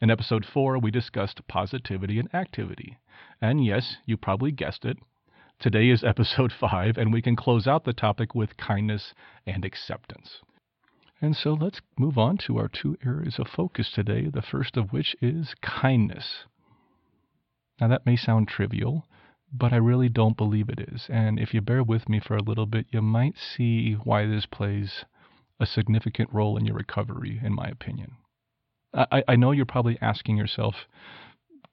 In 0.00 0.12
episode 0.12 0.46
4, 0.46 0.78
we 0.78 0.92
discussed 0.92 1.48
positivity 1.48 2.20
and 2.20 2.32
activity. 2.32 2.98
And 3.40 3.64
yes, 3.64 3.96
you 4.06 4.16
probably 4.16 4.52
guessed 4.52 4.84
it, 4.84 4.98
Today 5.58 5.88
is 5.88 6.04
episode 6.04 6.52
5, 6.60 6.98
and 6.98 7.12
we 7.12 7.22
can 7.22 7.34
close 7.34 7.66
out 7.66 7.84
the 7.84 7.94
topic 7.94 8.34
with 8.34 8.58
kindness 8.58 9.14
and 9.46 9.64
acceptance. 9.64 10.42
And 11.22 11.34
so 11.34 11.54
let's 11.54 11.80
move 11.98 12.18
on 12.18 12.36
to 12.46 12.58
our 12.58 12.68
two 12.68 12.98
areas 13.04 13.38
of 13.38 13.48
focus 13.48 13.90
today, 13.90 14.28
the 14.28 14.42
first 14.42 14.76
of 14.76 14.92
which 14.92 15.16
is 15.22 15.54
kindness. 15.62 16.44
Now, 17.80 17.88
that 17.88 18.04
may 18.04 18.16
sound 18.16 18.48
trivial, 18.48 19.06
but 19.50 19.72
I 19.72 19.76
really 19.76 20.10
don't 20.10 20.36
believe 20.36 20.68
it 20.68 20.78
is. 20.78 21.06
And 21.08 21.40
if 21.40 21.54
you 21.54 21.62
bear 21.62 21.82
with 21.82 22.06
me 22.06 22.20
for 22.20 22.36
a 22.36 22.42
little 22.42 22.66
bit, 22.66 22.86
you 22.90 23.00
might 23.00 23.38
see 23.38 23.94
why 23.94 24.26
this 24.26 24.44
plays 24.44 25.06
a 25.58 25.64
significant 25.64 26.30
role 26.34 26.58
in 26.58 26.66
your 26.66 26.76
recovery, 26.76 27.40
in 27.42 27.54
my 27.54 27.66
opinion. 27.68 28.12
I, 28.92 29.24
I 29.26 29.36
know 29.36 29.52
you're 29.52 29.64
probably 29.64 29.96
asking 30.02 30.36
yourself, 30.36 30.74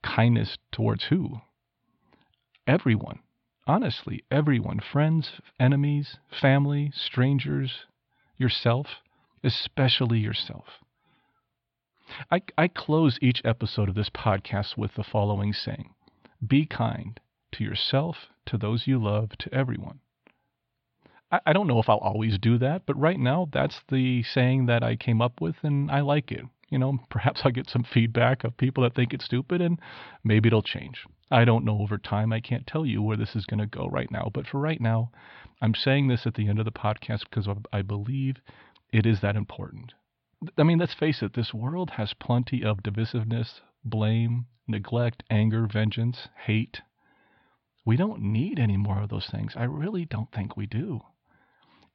kindness 0.02 0.58
towards 0.72 1.06
who? 1.06 1.42
Everyone 2.66 3.20
honestly, 3.65 4.24
everyone 4.29 4.79
friends, 4.79 5.41
enemies, 5.60 6.17
family, 6.41 6.91
strangers, 6.93 7.86
yourself, 8.38 8.88
especially 9.43 10.20
yourself. 10.20 10.65
I, 12.29 12.41
I 12.58 12.67
close 12.67 13.17
each 13.22 13.41
episode 13.46 13.89
of 13.89 13.96
this 13.96 14.10
podcast 14.10 14.77
with 14.77 14.96
the 14.96 15.03
following 15.03 15.53
saying 15.53 15.93
Be 16.46 16.65
kind 16.65 17.20
to 17.53 17.63
yourself, 17.63 18.27
to 18.48 18.58
those 18.58 18.88
you 18.88 19.01
love, 19.01 19.29
to 19.39 19.53
everyone. 19.53 20.00
I, 21.32 21.39
I 21.48 21.53
don't 21.53 21.67
know 21.67 21.79
if 21.79 21.89
I'll 21.89 21.98
always 21.98 22.38
do 22.38 22.58
that, 22.60 22.86
but 22.86 23.00
right 23.00 23.20
now 23.20 23.48
that's 23.51 23.82
the 23.89 24.24
saying 24.24 24.65
that 24.67 24.84
I 24.84 24.96
came 24.96 25.22
up 25.22 25.39
with, 25.41 25.55
and 25.63 25.89
I 25.89 26.01
like 26.01 26.32
it. 26.32 26.46
You 26.74 26.80
know, 26.80 26.98
perhaps 27.10 27.42
I'll 27.44 27.51
get 27.51 27.70
some 27.70 27.84
feedback 27.84 28.44
of 28.44 28.58
people 28.58 28.84
that 28.84 28.96
think 28.96 29.13
it's 29.13 29.25
stupid, 29.25 29.62
and 29.62 29.80
maybe 30.24 30.48
it'll 30.48 30.63
change. 30.63 31.06
I 31.30 31.46
don't 31.46 31.63
know 31.63 31.80
over 31.80 32.00
time. 32.00 32.34
I 32.34 32.39
can't 32.42 32.65
tell 32.65 32.84
you 32.84 33.01
where 33.01 33.15
this 33.15 33.36
is 33.36 33.46
going 33.46 33.60
to 33.60 33.68
go 33.68 33.88
right 33.88 34.10
now. 34.10 34.32
But 34.34 34.48
for 34.48 34.60
right 34.60 34.82
now, 34.82 35.12
I'm 35.62 35.75
saying 35.75 36.08
this 36.08 36.25
at 36.25 36.34
the 36.34 36.48
end 36.48 36.58
of 36.58 36.65
the 36.65 36.72
podcast 36.72 37.25
because 37.30 37.48
I 37.72 37.84
believe 37.84 38.38
it 38.92 39.06
is 39.06 39.22
that 39.22 39.36
important. 39.36 39.94
I 40.58 40.63
mean, 40.63 40.80
let's 40.80 40.96
face 40.96 41.22
it, 41.22 41.34
this 41.34 41.53
world 41.53 41.92
has 41.92 42.13
plenty 42.15 42.63
of 42.63 42.84
divisiveness, 42.84 43.62
blame, 43.86 44.48
neglect, 44.68 45.24
anger, 45.30 45.68
vengeance, 45.72 46.27
hate. 46.46 46.82
We 47.86 47.98
don't 47.98 48.22
need 48.22 48.58
any 48.58 48.77
more 48.77 49.01
of 49.01 49.10
those 49.10 49.27
things. 49.27 49.53
I 49.56 49.65
really 49.65 50.06
don't 50.06 50.32
think 50.32 50.58
we 50.58 50.65
do. 50.65 51.01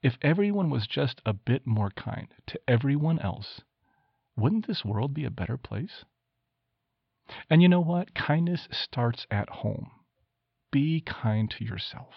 If 0.02 0.18
everyone 0.22 0.70
was 0.70 0.86
just 0.86 1.20
a 1.26 1.32
bit 1.32 1.66
more 1.66 1.90
kind 1.90 2.28
to 2.46 2.60
everyone 2.68 3.18
else, 3.18 3.60
wouldn't 4.38 4.66
this 4.66 4.84
world 4.84 5.14
be 5.14 5.24
a 5.24 5.30
better 5.30 5.56
place? 5.56 6.04
And 7.50 7.60
you 7.60 7.68
know 7.68 7.80
what? 7.80 8.14
Kindness 8.14 8.68
starts 8.70 9.26
at 9.30 9.48
home. 9.50 9.90
Be 10.70 11.00
kind 11.00 11.50
to 11.50 11.64
yourself 11.64 12.14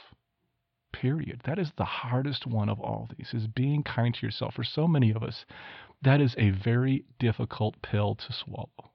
period. 0.92 1.42
That 1.46 1.60
is 1.60 1.72
the 1.78 1.86
hardest 1.86 2.46
one 2.46 2.70
of 2.70 2.80
all 2.80 3.10
these, 3.18 3.34
is 3.34 3.48
being 3.48 3.84
kind 3.84 4.13
to 4.13 4.25
yourself. 4.25 4.54
For 4.56 4.63
so 4.63 4.88
many 4.88 5.12
of 5.12 5.24
us, 5.24 5.46
that 6.01 6.22
is 6.22 6.36
a 6.38 6.51
very 6.51 7.06
difficult 7.20 7.82
pill 7.82 8.16
to 8.16 8.34
swallow. 8.34 8.92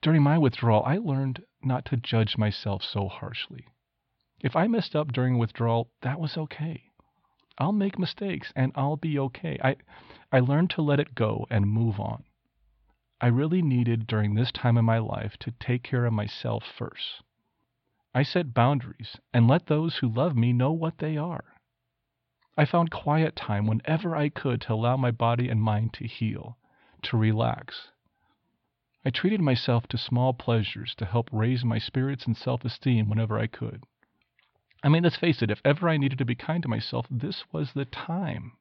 During 0.00 0.22
my 0.22 0.38
withdrawal, 0.38 0.84
I 0.84 0.98
learned 0.98 1.42
not 1.62 1.84
to 1.86 1.96
judge 1.96 2.38
myself 2.38 2.82
so 2.82 3.08
harshly. 3.08 3.66
If 4.40 4.54
I 4.54 4.68
messed 4.68 4.94
up 4.94 5.12
during 5.12 5.38
withdrawal, 5.38 5.90
that 6.02 6.20
was 6.20 6.36
okay. 6.36 6.84
I'll 7.58 7.72
make 7.72 7.98
mistakes 7.98 8.52
and 8.54 8.72
I'll 8.74 8.96
be 8.96 9.18
okay. 9.18 9.58
I, 9.62 9.76
I 10.30 10.40
learned 10.40 10.70
to 10.70 10.82
let 10.82 11.00
it 11.00 11.14
go 11.14 11.46
and 11.50 11.66
move 11.66 11.98
on. 11.98 12.24
I 13.20 13.26
really 13.26 13.62
needed 13.62 14.06
during 14.06 14.34
this 14.34 14.52
time 14.52 14.78
in 14.78 14.84
my 14.84 14.98
life 14.98 15.36
to 15.40 15.50
take 15.50 15.82
care 15.82 16.06
of 16.06 16.12
myself 16.12 16.62
first. 16.64 17.22
I 18.14 18.22
set 18.22 18.54
boundaries 18.54 19.18
and 19.34 19.48
let 19.48 19.66
those 19.66 19.96
who 19.96 20.08
love 20.08 20.36
me 20.36 20.52
know 20.52 20.72
what 20.72 20.98
they 20.98 21.16
are. 21.16 21.56
I 22.56 22.64
found 22.64 22.90
quiet 22.90 23.34
time 23.34 23.66
whenever 23.66 24.16
I 24.16 24.28
could 24.28 24.60
to 24.62 24.72
allow 24.72 24.96
my 24.96 25.10
body 25.10 25.48
and 25.48 25.60
mind 25.60 25.92
to 25.94 26.06
heal, 26.06 26.58
to 27.02 27.16
relax. 27.16 27.90
I 29.04 29.10
treated 29.10 29.40
myself 29.40 29.86
to 29.88 29.98
small 29.98 30.32
pleasures 30.32 30.94
to 30.96 31.04
help 31.04 31.28
raise 31.32 31.64
my 31.64 31.78
spirits 31.78 32.26
and 32.26 32.36
self 32.36 32.64
esteem 32.64 33.08
whenever 33.08 33.38
I 33.38 33.46
could. 33.46 33.84
I 34.82 34.88
mean, 34.88 35.02
let's 35.02 35.16
face 35.16 35.42
it, 35.42 35.50
if 35.50 35.60
ever 35.64 35.88
I 35.88 35.96
needed 35.96 36.18
to 36.18 36.24
be 36.24 36.34
kind 36.34 36.62
to 36.62 36.68
myself, 36.68 37.06
this 37.10 37.44
was 37.52 37.72
the 37.72 37.84
time. 37.84 38.52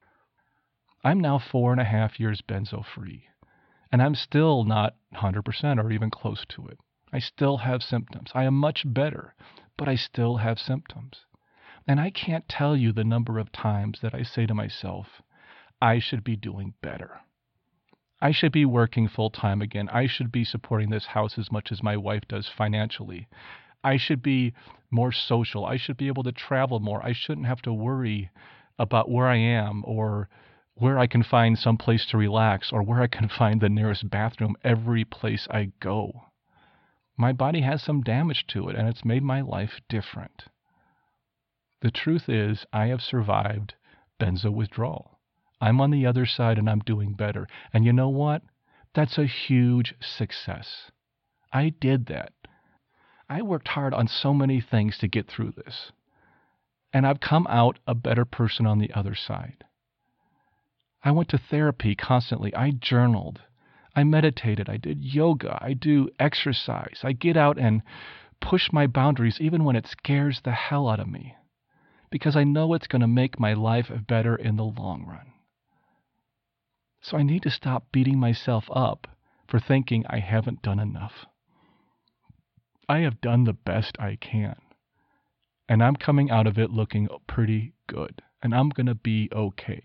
I'm 1.03 1.19
now 1.19 1.38
four 1.38 1.71
and 1.71 1.79
a 1.79 1.86
half 1.86 2.19
years 2.19 2.41
benzo 2.41 2.83
free, 2.83 3.27
and 3.91 4.01
I'm 4.01 4.15
still 4.15 4.63
not 4.63 4.95
100% 5.13 5.83
or 5.83 5.91
even 5.91 6.09
close 6.09 6.43
to 6.50 6.67
it. 6.67 6.79
I 7.13 7.19
still 7.19 7.57
have 7.57 7.83
symptoms. 7.83 8.31
I 8.33 8.43
am 8.43 8.55
much 8.55 8.83
better, 8.86 9.36
but 9.77 9.88
I 9.88 9.95
still 9.95 10.38
have 10.38 10.59
symptoms. 10.59 11.25
And 11.88 12.01
I 12.01 12.09
can't 12.09 12.50
tell 12.50 12.75
you 12.75 12.91
the 12.91 13.03
number 13.03 13.39
of 13.39 13.51
times 13.51 14.01
that 14.01 14.13
I 14.13 14.24
say 14.24 14.45
to 14.45 14.53
myself, 14.53 15.21
I 15.81 16.00
should 16.00 16.24
be 16.24 16.36
doing 16.36 16.74
better. 16.81 17.21
I 18.19 18.31
should 18.31 18.51
be 18.51 18.65
working 18.65 19.07
full 19.07 19.29
time 19.29 19.62
again. 19.62 19.88
I 19.89 20.07
should 20.07 20.31
be 20.31 20.43
supporting 20.43 20.89
this 20.89 21.05
house 21.05 21.38
as 21.38 21.51
much 21.51 21.71
as 21.71 21.83
my 21.83 21.95
wife 21.95 22.27
does 22.27 22.50
financially. 22.50 23.27
I 23.84 23.98
should 23.98 24.22
be 24.22 24.53
more 24.89 25.12
social. 25.12 25.65
I 25.65 25.77
should 25.77 25.98
be 25.98 26.07
able 26.07 26.24
to 26.24 26.31
travel 26.31 26.79
more. 26.79 27.03
I 27.05 27.13
shouldn't 27.13 27.48
have 27.48 27.62
to 27.63 27.74
worry 27.74 28.31
about 28.79 29.10
where 29.10 29.27
I 29.27 29.38
am 29.38 29.84
or 29.86 30.29
where 30.75 31.00
I 31.00 31.07
can 31.07 31.24
find 31.24 31.57
some 31.57 31.77
place 31.77 32.05
to 32.07 32.17
relax 32.17 32.72
or 32.72 32.84
where 32.84 33.01
I 33.01 33.07
can 33.07 33.29
find 33.38 33.62
the 33.62 33.69
nearest 33.69 34.10
bathroom 34.10 34.55
every 34.63 35.03
place 35.05 35.48
I 35.50 35.72
go 35.79 36.27
my 37.17 37.34
body 37.34 37.62
has 37.62 37.81
some 37.81 38.01
damage 38.01 38.46
to 38.48 38.69
it, 38.69 38.75
and 38.75 38.88
it's 38.88 39.03
made 39.03 39.24
my 39.24 39.41
life 39.41 39.81
different. 39.89 40.46
The 41.81 41.91
truth 41.91 42.29
is, 42.29 42.65
I 42.72 42.88
have 42.88 43.01
survived 43.01 43.74
benzo 44.19 44.53
withdrawal. 44.53 45.19
I'm 45.60 45.81
on 45.81 45.89
the 45.89 46.05
other 46.05 46.27
side 46.27 46.60
and 46.60 46.69
I'm 46.69 46.79
doing 46.79 47.13
better. 47.13 47.48
And 47.74 47.84
you 47.84 47.93
know 47.93 48.10
what? 48.10 48.43
That's 48.93 49.17
a 49.17 49.25
huge 49.25 49.96
success. 50.00 50.91
I 51.51 51.69
did 51.69 52.05
that. 52.07 52.34
I 53.29 53.41
worked 53.41 53.69
hard 53.69 53.93
on 53.93 54.07
so 54.07 54.34
many 54.34 54.62
things 54.62 54.98
to 55.00 55.07
get 55.07 55.27
through 55.27 55.51
this. 55.51 55.91
And 56.93 57.05
I've 57.05 57.19
come 57.19 57.46
out 57.50 57.79
a 57.86 57.93
better 57.93 58.25
person 58.25 58.65
on 58.65 58.79
the 58.79 58.93
other 58.93 59.15
side. 59.15 59.63
I 61.03 61.12
went 61.12 61.29
to 61.29 61.38
therapy 61.38 61.96
constantly. 61.96 62.55
I 62.55 62.72
journaled. 62.72 63.41
I 63.98 64.03
meditated, 64.03 64.69
I 64.69 64.77
did 64.77 65.03
yoga, 65.03 65.57
I 65.60 65.74
do 65.74 66.12
exercise, 66.19 67.00
I 67.03 67.13
get 67.13 67.36
out 67.36 67.57
and 67.57 67.81
push 68.39 68.72
my 68.72 68.86
boundaries 68.86 69.41
even 69.41 69.63
when 69.63 69.75
it 69.75 69.88
scares 69.88 70.39
the 70.43 70.51
hell 70.51 70.88
out 70.88 71.00
of 71.00 71.07
me 71.07 71.36
because 72.12 72.36
I 72.36 72.43
know 72.43 72.75
it's 72.75 72.86
going 72.86 73.01
to 73.01 73.07
make 73.07 73.39
my 73.39 73.53
life 73.53 73.91
better 74.07 74.36
in 74.36 74.55
the 74.55 74.63
long 74.63 75.03
run. 75.07 75.34
So 77.01 77.17
I 77.17 77.24
need 77.24 77.41
to 77.41 77.50
stop 77.50 77.91
beating 77.91 78.19
myself 78.19 78.65
up 78.72 79.07
for 79.48 79.60
thinking 79.60 80.05
I 80.07 80.19
haven't 80.19 80.62
done 80.62 80.79
enough. 80.79 81.25
I 82.89 83.00
have 83.00 83.22
done 83.22 83.44
the 83.44 83.53
best 83.53 83.98
I 84.00 84.15
can. 84.15 84.56
And 85.67 85.84
I'm 85.84 85.96
coming 85.98 86.32
out 86.32 86.48
of 86.48 86.58
it 86.58 86.72
looking 86.72 87.10
pretty 87.27 87.74
good. 87.88 88.22
And 88.41 88.56
I'm 88.56 88.70
going 88.70 88.86
to 88.88 88.96
be 88.96 89.29
okay. 89.34 89.82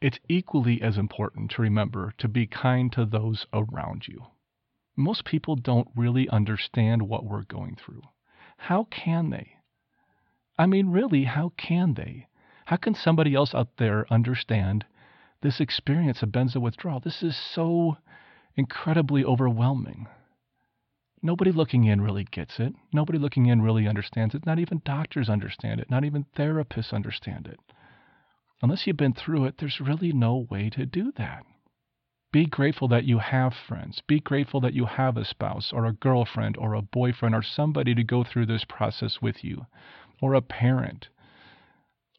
It's 0.00 0.18
equally 0.28 0.82
as 0.82 0.98
important 0.98 1.50
to 1.52 1.62
remember 1.62 2.14
to 2.18 2.28
be 2.28 2.46
kind 2.46 2.92
to 2.92 3.04
those 3.04 3.46
around 3.52 4.08
you. 4.08 4.26
Most 4.96 5.24
people 5.24 5.54
don't 5.54 5.88
really 5.94 6.28
understand 6.28 7.02
what 7.02 7.24
we're 7.24 7.44
going 7.44 7.76
through. 7.76 8.02
How 8.56 8.84
can 8.84 9.30
they? 9.30 9.52
I 10.58 10.66
mean, 10.66 10.90
really, 10.90 11.24
how 11.24 11.52
can 11.56 11.94
they? 11.94 12.26
How 12.66 12.76
can 12.76 12.94
somebody 12.94 13.34
else 13.34 13.54
out 13.54 13.76
there 13.76 14.12
understand 14.12 14.84
this 15.40 15.60
experience 15.60 16.22
of 16.22 16.30
benzo 16.30 16.60
withdrawal? 16.60 16.98
This 16.98 17.22
is 17.22 17.36
so 17.36 17.96
incredibly 18.56 19.24
overwhelming. 19.24 20.08
Nobody 21.22 21.50
looking 21.50 21.84
in 21.84 22.00
really 22.00 22.24
gets 22.24 22.60
it. 22.60 22.74
Nobody 22.92 23.18
looking 23.18 23.46
in 23.46 23.62
really 23.62 23.88
understands 23.88 24.34
it. 24.34 24.46
Not 24.46 24.58
even 24.58 24.82
doctors 24.84 25.28
understand 25.28 25.80
it. 25.80 25.90
Not 25.90 26.04
even 26.04 26.26
therapists 26.36 26.92
understand 26.92 27.46
it. 27.46 27.58
Unless 28.62 28.86
you've 28.86 28.96
been 28.96 29.14
through 29.14 29.44
it, 29.46 29.58
there's 29.58 29.80
really 29.80 30.12
no 30.12 30.46
way 30.50 30.70
to 30.70 30.86
do 30.86 31.12
that. 31.12 31.44
Be 32.30 32.44
grateful 32.46 32.88
that 32.88 33.04
you 33.04 33.18
have 33.18 33.54
friends. 33.54 34.02
Be 34.06 34.20
grateful 34.20 34.60
that 34.60 34.74
you 34.74 34.84
have 34.84 35.16
a 35.16 35.24
spouse 35.24 35.72
or 35.72 35.86
a 35.86 35.92
girlfriend 35.92 36.56
or 36.56 36.74
a 36.74 36.82
boyfriend 36.82 37.34
or 37.34 37.42
somebody 37.42 37.94
to 37.94 38.04
go 38.04 38.22
through 38.22 38.46
this 38.46 38.64
process 38.64 39.22
with 39.22 39.42
you, 39.42 39.66
or 40.20 40.34
a 40.34 40.42
parent 40.42 41.08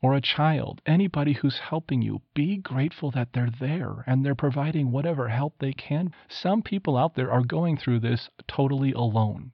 or 0.02 0.14
a 0.14 0.22
child, 0.22 0.82
anybody 0.86 1.34
who's 1.34 1.58
helping 1.58 2.02
you. 2.02 2.22
Be 2.34 2.58
grateful 2.58 3.12
that 3.12 3.34
they're 3.34 3.52
there 3.60 4.04
and 4.08 4.26
they're 4.26 4.36
providing 4.36 4.92
whatever 4.92 5.28
help 5.28 5.56
they 5.60 5.74
can. 5.74 6.14
Some 6.30 6.62
people 6.62 6.96
out 6.96 7.16
there 7.16 7.32
are 7.32 7.44
going 7.44 7.78
through 7.78 8.00
this 8.00 8.30
totally 8.48 8.94
alone. 8.94 9.52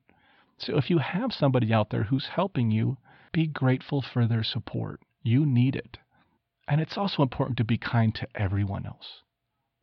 So 0.57 0.77
if 0.77 0.89
you 0.89 0.99
have 0.99 1.33
somebody 1.33 1.73
out 1.73 1.89
there 1.89 2.03
who's 2.03 2.27
helping 2.27 2.71
you, 2.71 2.97
be 3.31 3.47
grateful 3.47 4.01
for 4.01 4.27
their 4.27 4.43
support. 4.43 5.01
You 5.23 5.45
need 5.45 5.75
it. 5.75 5.97
And 6.67 6.79
it's 6.79 6.97
also 6.97 7.21
important 7.21 7.57
to 7.57 7.63
be 7.63 7.77
kind 7.77 8.13
to 8.15 8.27
everyone 8.35 8.85
else. 8.85 9.23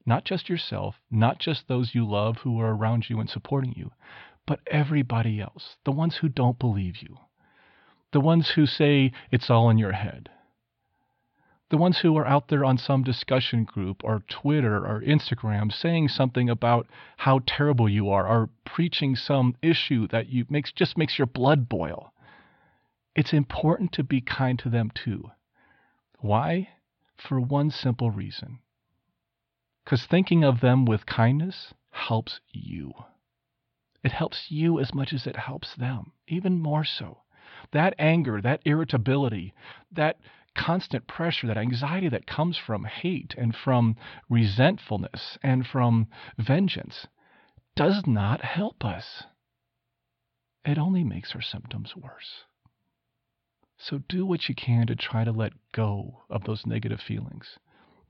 Not 0.07 0.25
just 0.25 0.49
yourself, 0.49 1.01
not 1.11 1.39
just 1.39 1.69
those 1.69 1.95
you 1.95 2.09
love 2.09 2.39
who 2.39 2.61
are 2.61 2.75
around 2.75 3.09
you 3.09 3.21
and 3.21 3.29
supporting 3.29 3.75
you, 3.77 3.93
but 4.47 4.61
everybody 4.67 5.41
else, 5.41 5.77
the 5.85 5.93
ones 5.93 6.17
who 6.17 6.29
don't 6.29 6.59
believe 6.59 7.03
you, 7.03 7.19
the 8.13 8.21
ones 8.21 8.51
who 8.51 8.67
say 8.67 9.13
it's 9.31 9.51
all 9.51 9.71
in 9.71 9.79
your 9.79 9.93
head, 9.93 10.29
the 11.73 11.79
ones 11.79 12.01
who 12.01 12.15
are 12.19 12.27
out 12.27 12.49
there 12.49 12.67
on 12.67 12.77
some 12.77 13.03
discussion 13.03 13.65
group 13.65 14.03
or 14.05 14.23
Twitter 14.29 14.87
or 14.87 15.01
Instagram 15.01 15.73
saying 15.73 16.07
something 16.07 16.51
about 16.51 16.87
how 17.17 17.41
terrible 17.47 17.89
you 17.89 18.11
are 18.11 18.29
or 18.29 18.51
preaching 18.67 19.17
some 19.17 19.57
issue 19.63 20.07
that 20.09 20.29
you 20.29 20.45
makes 20.51 20.71
just 20.71 20.99
makes 20.99 21.19
your 21.19 21.25
blood 21.25 21.71
boil. 21.71 22.13
It's 23.17 23.33
important 23.33 23.91
to 23.93 24.05
be 24.05 24.21
kind 24.21 24.59
to 24.59 24.69
them 24.69 24.91
too. 24.95 25.31
Why? 26.19 26.69
For 27.17 27.41
one 27.41 27.71
simple 27.71 28.11
reason. 28.11 28.59
Because 29.83 30.05
thinking 30.05 30.45
of 30.45 30.61
them 30.61 30.85
with 30.85 31.07
kindness 31.07 31.73
helps 31.91 32.41
you. 32.53 32.93
It 34.05 34.13
helps 34.13 34.51
you 34.51 34.79
as 34.79 34.93
much 34.93 35.15
as 35.15 35.27
it 35.27 35.37
helps 35.37 35.75
them, 35.75 36.13
even 36.29 36.61
more 36.61 36.85
so. 36.85 37.23
that 37.71 37.95
anger, 37.99 38.43
that 38.43 38.61
irritability, 38.67 39.55
that 39.91 40.19
constant 40.55 41.07
pressure, 41.07 41.47
that 41.47 41.57
anxiety 41.57 42.09
that 42.09 42.27
comes 42.27 42.57
from 42.59 42.85
hate 42.85 43.35
and 43.37 43.55
from 43.55 43.97
resentfulness 44.29 45.39
and 45.43 45.67
from 45.67 46.09
vengeance 46.39 47.07
does 47.75 48.07
not 48.07 48.43
help 48.43 48.85
us. 48.85 49.25
It 50.65 50.79
only 50.79 51.05
makes 51.05 51.35
our 51.35 51.43
symptoms 51.43 51.97
worse. 51.97 52.45
So 53.79 53.99
do 54.09 54.25
what 54.25 54.49
you 54.49 54.55
can 54.55 54.87
to 54.87 54.95
try 54.95 55.25
to 55.25 55.33
let 55.33 55.53
go 55.73 56.23
of 56.31 56.45
those 56.45 56.67
negative 56.67 57.01
feelings. 57.01 57.59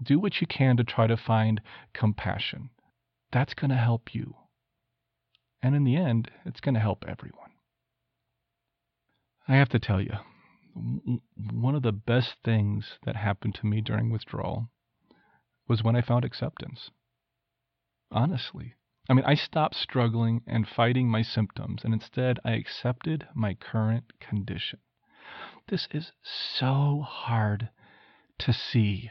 Do 0.03 0.19
what 0.19 0.41
you 0.41 0.47
can 0.47 0.77
to 0.77 0.85
try 0.85 1.07
to 1.07 1.17
find 1.17 1.61
compassion. 1.95 2.71
That's 3.31 3.55
going 3.55 3.71
to 3.71 3.77
help 3.77 4.15
you. 4.15 4.35
And 5.63 5.75
in 5.75 5.85
the 5.85 5.97
end, 5.97 6.31
it's 6.45 6.61
going 6.61 6.75
to 6.75 6.81
help 6.81 7.05
everyone. 7.09 7.53
I 9.49 9.55
have 9.55 9.71
to 9.71 9.79
tell 9.79 10.01
you, 10.01 10.13
one 10.75 11.75
of 11.75 11.83
the 11.83 11.93
best 11.93 12.37
things 12.45 12.99
that 13.05 13.17
happened 13.17 13.55
to 13.57 13.67
me 13.67 13.81
during 13.81 14.11
withdrawal 14.11 14.71
was 15.69 15.83
when 15.83 15.97
I 15.97 16.03
found 16.03 16.25
acceptance. 16.25 16.91
Honestly. 18.11 18.75
I 19.09 19.15
mean, 19.15 19.25
I 19.25 19.35
stopped 19.35 19.75
struggling 19.75 20.43
and 20.47 20.69
fighting 20.69 21.09
my 21.09 21.23
symptoms, 21.23 21.83
and 21.85 21.93
instead 21.93 22.39
I 22.45 22.53
accepted 22.53 23.27
my 23.35 23.55
current 23.55 24.13
condition. 24.21 24.79
This 25.69 25.89
is 25.91 26.13
so 26.23 27.05
hard 27.07 27.71
to 28.39 28.53
see 28.53 29.11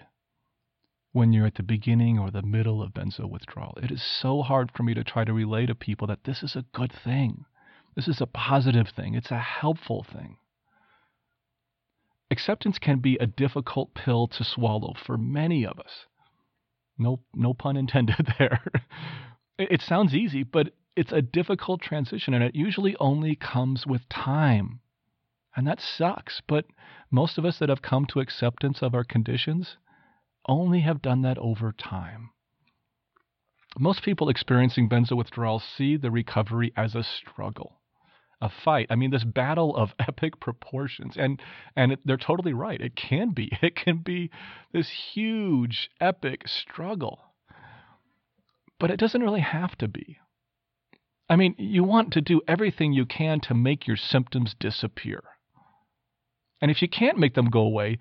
when 1.12 1.34
you're 1.34 1.48
at 1.48 1.56
the 1.56 1.64
beginning 1.64 2.18
or 2.18 2.32
the 2.32 2.42
middle 2.42 2.82
of 2.82 2.94
benzo 2.94 3.30
withdrawal. 3.30 3.78
It 3.82 3.92
is 3.92 4.02
so 4.02 4.42
hard 4.42 4.72
for 4.72 4.84
me 4.84 4.94
to 4.94 5.04
try 5.04 5.26
to 5.26 5.34
relay 5.34 5.66
to 5.66 5.76
people 5.76 6.08
that 6.08 6.24
this 6.24 6.42
is 6.42 6.56
a 6.56 6.66
good 6.74 6.94
thing. 6.94 7.46
This 7.96 8.08
is 8.08 8.22
a 8.22 8.26
positive 8.26 8.90
thing. 8.90 9.16
It's 9.16 9.32
a 9.32 9.40
helpful 9.40 10.04
thing. 10.04 10.38
Acceptance 12.32 12.80
can 12.80 13.00
be 13.00 13.18
a 13.18 13.28
difficult 13.28 13.94
pill 13.94 14.26
to 14.26 14.46
swallow 14.46 14.94
for 14.94 15.18
many 15.18 15.66
of 15.66 15.78
us. 15.78 16.06
No, 16.98 17.20
no 17.34 17.54
pun 17.54 17.76
intended 17.76 18.34
there. 18.40 18.64
it 19.60 19.82
sounds 19.82 20.16
easy, 20.16 20.44
but 20.44 20.74
it's 20.96 21.12
a 21.12 21.22
difficult 21.22 21.82
transition, 21.82 22.34
and 22.34 22.42
it 22.42 22.56
usually 22.56 22.96
only 23.02 23.36
comes 23.36 23.86
with 23.86 24.08
time. 24.08 24.80
And 25.58 25.68
that 25.68 25.82
sucks. 25.82 26.42
But 26.48 26.66
most 27.12 27.38
of 27.38 27.44
us 27.44 27.60
that 27.60 27.68
have 27.68 27.82
come 27.82 28.06
to 28.08 28.22
acceptance 28.22 28.82
of 28.82 28.96
our 28.96 29.04
conditions 29.04 29.76
only 30.48 30.80
have 30.80 31.02
done 31.02 31.24
that 31.24 31.38
over 31.38 31.74
time. 31.74 32.30
Most 33.78 34.04
people 34.04 34.30
experiencing 34.30 34.88
benzo 34.88 35.18
withdrawal 35.18 35.60
see 35.60 35.98
the 35.98 36.12
recovery 36.12 36.72
as 36.78 36.96
a 36.96 37.04
struggle 37.04 37.81
a 38.42 38.50
fight. 38.50 38.88
I 38.90 38.96
mean, 38.96 39.12
this 39.12 39.24
battle 39.24 39.76
of 39.76 39.94
epic 40.00 40.40
proportions, 40.40 41.16
and 41.18 41.42
and 41.76 41.94
it, 41.94 42.00
they're 42.04 42.18
totally 42.18 42.54
right. 42.54 42.82
It 42.82 42.96
can 42.96 43.32
be. 43.32 43.52
It 43.62 43.76
can 43.76 43.98
be 44.00 44.32
this 44.74 44.90
huge, 45.14 45.90
epic 46.00 46.48
struggle, 46.48 47.20
but 48.80 48.92
it 48.92 49.00
doesn't 49.00 49.22
really 49.22 49.42
have 49.42 49.78
to 49.78 49.88
be. 49.88 50.18
I 51.30 51.38
mean, 51.38 51.56
you 51.58 51.84
want 51.84 52.12
to 52.14 52.22
do 52.22 52.42
everything 52.48 52.92
you 52.92 53.06
can 53.06 53.40
to 53.42 53.54
make 53.54 53.88
your 53.88 53.96
symptoms 53.96 54.54
disappear. 54.60 55.22
And 56.62 56.70
if 56.70 56.82
you 56.82 56.90
can't 56.90 57.18
make 57.18 57.36
them 57.36 57.50
go 57.50 57.62
away, 57.62 58.00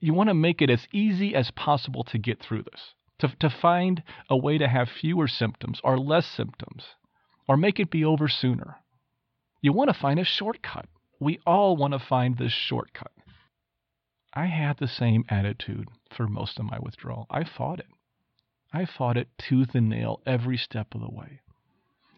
you 0.00 0.14
want 0.14 0.28
to 0.28 0.34
make 0.34 0.62
it 0.62 0.70
as 0.70 0.88
easy 0.92 1.34
as 1.34 1.50
possible 1.50 2.04
to 2.04 2.18
get 2.18 2.40
through 2.40 2.62
this, 2.62 2.94
to, 3.18 3.28
to 3.40 3.50
find 3.50 4.02
a 4.30 4.36
way 4.36 4.56
to 4.56 4.66
have 4.66 4.88
fewer 4.88 5.28
symptoms 5.28 5.80
or 5.84 5.98
less 5.98 6.26
symptoms, 6.26 6.86
or 7.46 7.56
make 7.56 7.78
it 7.78 7.90
be 7.90 8.04
over 8.04 8.28
sooner. 8.28 8.76
You 9.62 9.72
want 9.72 9.88
to 9.88 9.94
find 10.00 10.18
a 10.18 10.24
shortcut. 10.24 10.86
We 11.18 11.38
all 11.46 11.76
want 11.76 11.92
to 11.92 11.98
find 11.98 12.38
this 12.38 12.52
shortcut. 12.52 13.12
I 14.32 14.46
had 14.46 14.78
the 14.78 14.88
same 14.88 15.24
attitude 15.28 15.88
for 16.10 16.26
most 16.26 16.58
of 16.58 16.64
my 16.64 16.78
withdrawal. 16.78 17.26
I 17.30 17.44
fought 17.44 17.80
it. 17.80 17.88
I 18.72 18.86
fought 18.86 19.16
it 19.16 19.28
tooth 19.36 19.74
and 19.74 19.88
nail 19.88 20.20
every 20.24 20.56
step 20.56 20.94
of 20.94 21.00
the 21.00 21.10
way. 21.10 21.40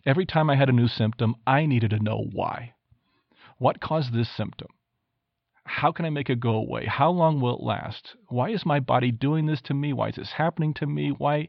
Every 0.05 0.27
time 0.27 0.51
I 0.51 0.57
had 0.57 0.69
a 0.69 0.73
new 0.73 0.89
symptom, 0.89 1.35
I 1.47 1.67
needed 1.67 1.91
to 1.91 1.99
know 1.99 2.29
why. 2.33 2.75
What 3.59 3.81
caused 3.81 4.13
this 4.13 4.31
symptom? 4.31 4.69
How 5.65 5.93
can 5.93 6.05
I 6.05 6.11
make 6.11 6.29
it 6.29 6.41
go 6.41 6.55
away? 6.55 6.87
How 6.87 7.11
long 7.11 7.41
will 7.41 7.57
it 7.57 7.63
last? 7.63 8.17
Why 8.29 8.51
is 8.51 8.67
my 8.67 8.81
body 8.81 9.11
doing 9.11 9.47
this 9.47 9.63
to 9.63 9.75
me? 9.75 9.93
Why 9.93 10.09
is 10.09 10.17
this 10.17 10.33
happening 10.33 10.75
to 10.75 10.87
me? 10.87 11.11
Why 11.11 11.49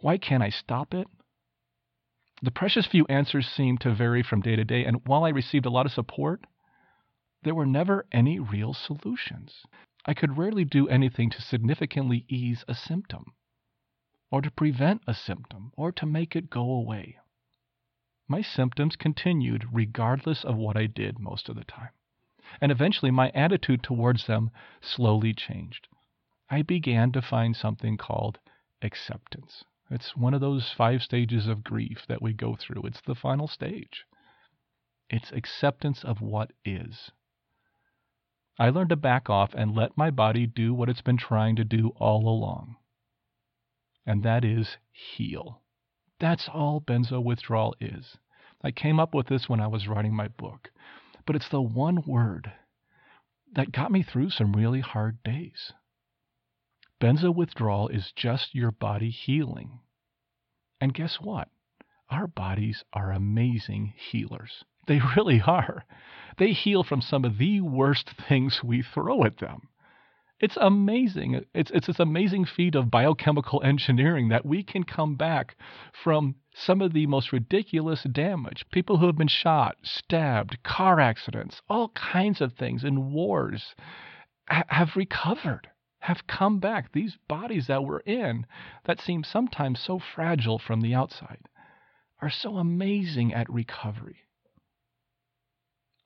why 0.00 0.16
can't 0.18 0.42
I 0.42 0.50
stop 0.50 0.94
it? 0.94 1.08
The 2.40 2.52
precious 2.52 2.86
few 2.86 3.04
answers 3.06 3.48
seemed 3.48 3.80
to 3.80 3.92
vary 3.92 4.22
from 4.22 4.42
day 4.42 4.54
to 4.54 4.64
day, 4.64 4.84
and 4.84 5.04
while 5.08 5.24
I 5.24 5.30
received 5.30 5.66
a 5.66 5.70
lot 5.70 5.86
of 5.86 5.92
support, 5.92 6.44
there 7.42 7.54
were 7.54 7.66
never 7.66 8.06
any 8.12 8.38
real 8.38 8.74
solutions. 8.74 9.66
I 10.04 10.14
could 10.14 10.38
rarely 10.38 10.64
do 10.64 10.88
anything 10.88 11.30
to 11.30 11.42
significantly 11.42 12.24
ease 12.28 12.64
a 12.68 12.76
symptom, 12.76 13.34
or 14.30 14.40
to 14.40 14.52
prevent 14.52 15.02
a 15.06 15.14
symptom, 15.14 15.72
or 15.76 15.90
to 15.90 16.06
make 16.06 16.36
it 16.36 16.48
go 16.48 16.70
away. 16.70 17.18
My 18.28 18.40
symptoms 18.42 18.94
continued 18.94 19.66
regardless 19.72 20.44
of 20.44 20.56
what 20.56 20.76
I 20.76 20.86
did 20.86 21.18
most 21.18 21.48
of 21.48 21.56
the 21.56 21.64
time, 21.64 21.90
and 22.60 22.70
eventually 22.70 23.10
my 23.10 23.30
attitude 23.30 23.82
towards 23.82 24.26
them 24.26 24.52
slowly 24.80 25.34
changed. 25.34 25.88
I 26.48 26.62
began 26.62 27.10
to 27.12 27.20
find 27.20 27.56
something 27.56 27.96
called 27.96 28.38
acceptance. 28.80 29.64
It's 29.90 30.16
one 30.16 30.34
of 30.34 30.40
those 30.40 30.70
five 30.70 31.02
stages 31.02 31.46
of 31.46 31.64
grief 31.64 32.04
that 32.08 32.20
we 32.20 32.32
go 32.32 32.56
through. 32.56 32.82
It's 32.84 33.00
the 33.00 33.14
final 33.14 33.48
stage. 33.48 34.04
It's 35.08 35.32
acceptance 35.32 36.04
of 36.04 36.20
what 36.20 36.52
is. 36.64 37.10
I 38.58 38.70
learned 38.70 38.90
to 38.90 38.96
back 38.96 39.30
off 39.30 39.54
and 39.54 39.74
let 39.74 39.96
my 39.96 40.10
body 40.10 40.46
do 40.46 40.74
what 40.74 40.88
it's 40.88 41.00
been 41.00 41.16
trying 41.16 41.56
to 41.56 41.64
do 41.64 41.90
all 41.96 42.28
along. 42.28 42.76
And 44.04 44.22
that 44.24 44.44
is 44.44 44.76
heal. 44.90 45.62
That's 46.18 46.48
all 46.48 46.80
benzo 46.80 47.22
withdrawal 47.22 47.74
is. 47.80 48.18
I 48.62 48.72
came 48.72 48.98
up 48.98 49.14
with 49.14 49.28
this 49.28 49.48
when 49.48 49.60
I 49.60 49.68
was 49.68 49.86
writing 49.86 50.14
my 50.14 50.28
book, 50.28 50.70
but 51.24 51.36
it's 51.36 51.48
the 51.48 51.62
one 51.62 52.02
word 52.06 52.52
that 53.52 53.72
got 53.72 53.92
me 53.92 54.02
through 54.02 54.30
some 54.30 54.52
really 54.52 54.80
hard 54.80 55.22
days. 55.22 55.72
Benzo 57.00 57.32
withdrawal 57.32 57.88
is 57.88 58.12
just 58.12 58.54
your 58.56 58.72
body 58.72 59.10
healing. 59.10 59.78
And 60.80 60.92
guess 60.92 61.20
what? 61.20 61.48
Our 62.10 62.26
bodies 62.26 62.82
are 62.92 63.12
amazing 63.12 63.94
healers. 63.96 64.64
They 64.88 65.00
really 65.16 65.40
are. 65.40 65.84
They 66.38 66.52
heal 66.52 66.82
from 66.82 67.00
some 67.00 67.24
of 67.24 67.38
the 67.38 67.60
worst 67.60 68.10
things 68.10 68.64
we 68.64 68.82
throw 68.82 69.22
at 69.24 69.38
them. 69.38 69.68
It's 70.40 70.56
amazing. 70.60 71.44
It's, 71.54 71.70
it's 71.72 71.88
this 71.88 72.00
amazing 72.00 72.46
feat 72.46 72.74
of 72.74 72.90
biochemical 72.90 73.62
engineering 73.62 74.28
that 74.28 74.46
we 74.46 74.62
can 74.62 74.84
come 74.84 75.16
back 75.16 75.56
from 75.92 76.36
some 76.52 76.80
of 76.80 76.92
the 76.92 77.06
most 77.06 77.32
ridiculous 77.32 78.04
damage. 78.04 78.64
People 78.70 78.98
who 78.98 79.06
have 79.06 79.18
been 79.18 79.28
shot, 79.28 79.76
stabbed, 79.82 80.62
car 80.62 81.00
accidents, 81.00 81.60
all 81.68 81.90
kinds 81.90 82.40
of 82.40 82.54
things 82.54 82.84
in 82.84 83.12
wars 83.12 83.74
ha- 84.48 84.64
have 84.68 84.96
recovered 84.96 85.68
have 86.00 86.26
come 86.26 86.60
back. 86.60 86.92
These 86.92 87.16
bodies 87.28 87.66
that 87.66 87.84
we're 87.84 88.00
in, 88.00 88.46
that 88.84 89.00
seem 89.00 89.24
sometimes 89.24 89.80
so 89.80 89.98
fragile 89.98 90.58
from 90.58 90.80
the 90.80 90.94
outside, 90.94 91.48
are 92.20 92.30
so 92.30 92.56
amazing 92.56 93.34
at 93.34 93.50
recovery. 93.50 94.18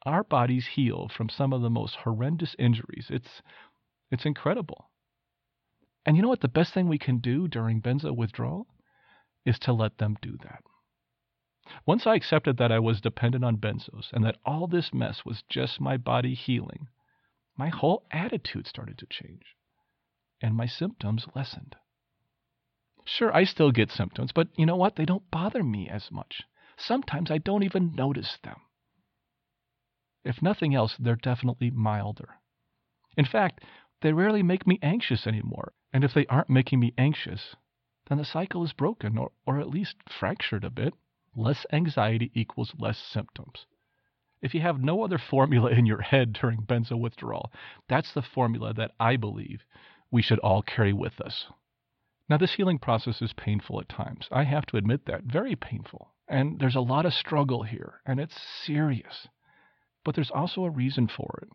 Our 0.05 0.24
bodies 0.24 0.66
heal 0.74 1.09
from 1.09 1.28
some 1.28 1.52
of 1.52 1.62
the 1.62 1.70
most 1.70 1.96
horrendous 1.96 2.57
injuries. 2.59 3.07
It's, 3.11 3.42
it's 4.11 4.26
incredible. 4.26 4.90
And 6.05 6.16
you 6.16 6.22
know 6.22 6.28
what? 6.28 6.40
The 6.40 6.48
best 6.48 6.74
thing 6.74 6.88
we 6.88 6.98
can 6.98 7.18
do 7.18 7.46
during 7.46 7.81
benzo 7.81 8.14
withdrawal 8.16 8.66
is 9.46 9.59
to 9.61 9.72
let 9.72 9.98
them 9.98 10.16
do 10.20 10.37
that. 10.42 10.64
Once 11.87 12.07
I 12.07 12.16
accepted 12.16 12.57
that 12.57 12.72
I 12.72 12.81
was 12.81 13.00
dependent 13.00 13.44
on 13.44 13.57
benzos 13.57 14.12
and 14.12 14.24
that 14.24 14.38
all 14.44 14.66
this 14.66 14.92
mess 14.92 15.24
was 15.24 15.44
just 15.48 15.81
my 15.81 15.96
body 15.96 16.35
healing, 16.35 16.88
my 17.57 17.68
whole 17.68 18.05
attitude 18.11 18.66
started 18.66 18.98
to 18.98 19.07
change 19.07 19.42
and 20.42 20.57
my 20.57 20.66
symptoms 20.66 21.26
lessened. 21.35 21.76
Sure, 23.05 23.35
I 23.35 23.44
still 23.44 23.72
get 23.72 23.90
symptoms, 23.90 24.33
but 24.33 24.48
you 24.57 24.66
know 24.66 24.76
what? 24.76 24.96
They 24.96 25.05
don't 25.05 25.31
bother 25.31 25.62
me 25.62 25.88
as 25.88 26.11
much. 26.11 26.42
Sometimes 26.76 27.31
I 27.31 27.38
don't 27.38 27.62
even 27.62 27.94
notice 27.94 28.38
them. 28.42 28.61
If 30.24 30.42
nothing 30.42 30.74
else, 30.74 30.96
they're 30.98 31.16
definitely 31.16 31.70
milder. 31.70 32.40
In 33.16 33.24
fact, 33.24 33.64
they 34.02 34.12
rarely 34.12 34.42
make 34.42 34.66
me 34.66 34.78
anxious 34.83 35.26
anymore. 35.26 35.72
And 35.92 36.05
if 36.05 36.14
they 36.14 36.26
aren't 36.26 36.48
making 36.48 36.81
me 36.81 36.94
anxious, 36.96 37.57
then 38.07 38.18
the 38.18 38.24
cycle 38.24 38.64
is 38.64 38.72
broken 38.72 39.18
or, 39.18 39.33
or 39.46 39.61
at 39.61 39.68
least 39.68 39.96
fractured 40.09 40.64
a 40.64 40.70
bit. 40.70 40.94
Less 41.35 41.66
anxiety 41.72 42.31
equals 42.35 42.74
less 42.78 42.98
symptoms. 42.98 43.66
If 44.40 44.55
you 44.55 44.61
have 44.61 44.81
no 44.81 45.02
other 45.02 45.18
formula 45.18 45.70
in 45.70 45.87
your 45.87 46.02
head 46.02 46.33
during 46.33 46.62
benzo 46.62 46.98
withdrawal, 46.98 47.52
that's 47.88 48.12
the 48.12 48.22
formula 48.22 48.74
that 48.74 48.92
I 48.98 49.16
believe 49.16 49.64
we 50.12 50.22
should 50.22 50.38
all 50.38 50.62
carry 50.62 50.92
with 50.92 51.20
us. 51.20 51.46
Now, 52.29 52.37
this 52.38 52.55
healing 52.55 52.79
process 52.79 53.20
is 53.20 53.33
painful 53.33 53.81
at 53.81 53.88
times. 53.88 54.29
I 54.31 54.44
have 54.44 54.66
to 54.66 54.77
admit 54.77 55.07
that. 55.07 55.25
Very 55.25 55.57
painful. 55.57 56.12
And 56.29 56.61
there's 56.61 56.77
a 56.77 56.81
lot 56.81 57.05
of 57.05 57.12
struggle 57.12 57.64
here, 57.64 58.01
and 58.07 58.20
it's 58.20 58.40
serious. 58.64 59.27
but 60.05 60.14
there's 60.14 60.31
also 60.31 60.64
a 60.64 60.70
reason 60.70 61.09
for 61.09 61.40
it. 61.42 61.48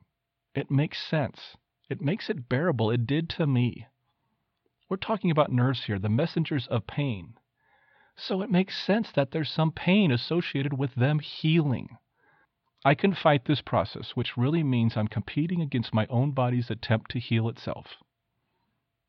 It 0.60 0.72
makes 0.72 0.98
sense. 1.06 1.56
It 1.90 2.02
makes 2.02 2.30
it 2.30 2.50
bearable. 2.50 2.92
It 2.92 3.06
did 3.08 3.30
to 3.32 3.48
me. 3.48 3.88
We're 4.90 4.98
talking 4.98 5.32
about 5.32 5.52
nerves 5.52 5.86
here, 5.86 6.00
the 6.00 6.10
messengers 6.10 6.68
of 6.68 6.88
pain. 6.88 7.34
So 8.16 8.42
it 8.42 8.50
makes 8.50 8.76
sense 8.76 9.12
that 9.12 9.32
there's 9.32 9.50
some 9.52 9.72
pain 9.72 10.12
associated 10.12 10.74
with 10.74 10.96
them 10.96 11.20
healing. 11.20 11.98
I 12.86 12.96
can 12.96 13.14
fight 13.14 13.46
this 13.46 13.62
process, 13.62 14.12
which 14.16 14.38
really 14.38 14.64
means 14.64 14.96
I'm 14.96 15.08
competing 15.08 15.62
against 15.62 15.94
my 15.94 16.08
own 16.08 16.32
body's 16.32 16.70
attempt 16.70 17.12
to 17.12 17.20
heal 17.20 17.50
itself. 17.50 17.88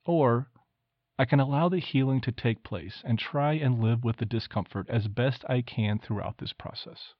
Or 0.08 0.48
I 1.18 1.26
can 1.26 1.38
allow 1.38 1.68
the 1.68 1.80
healing 1.80 2.22
to 2.22 2.32
take 2.32 2.64
place 2.64 3.02
and 3.04 3.18
try 3.18 3.52
and 3.52 3.78
live 3.78 4.04
with 4.04 4.16
the 4.16 4.24
discomfort 4.24 4.88
as 4.88 5.06
best 5.06 5.44
I 5.50 5.60
can 5.60 5.98
throughout 5.98 6.38
this 6.38 6.54
process. 6.54 7.12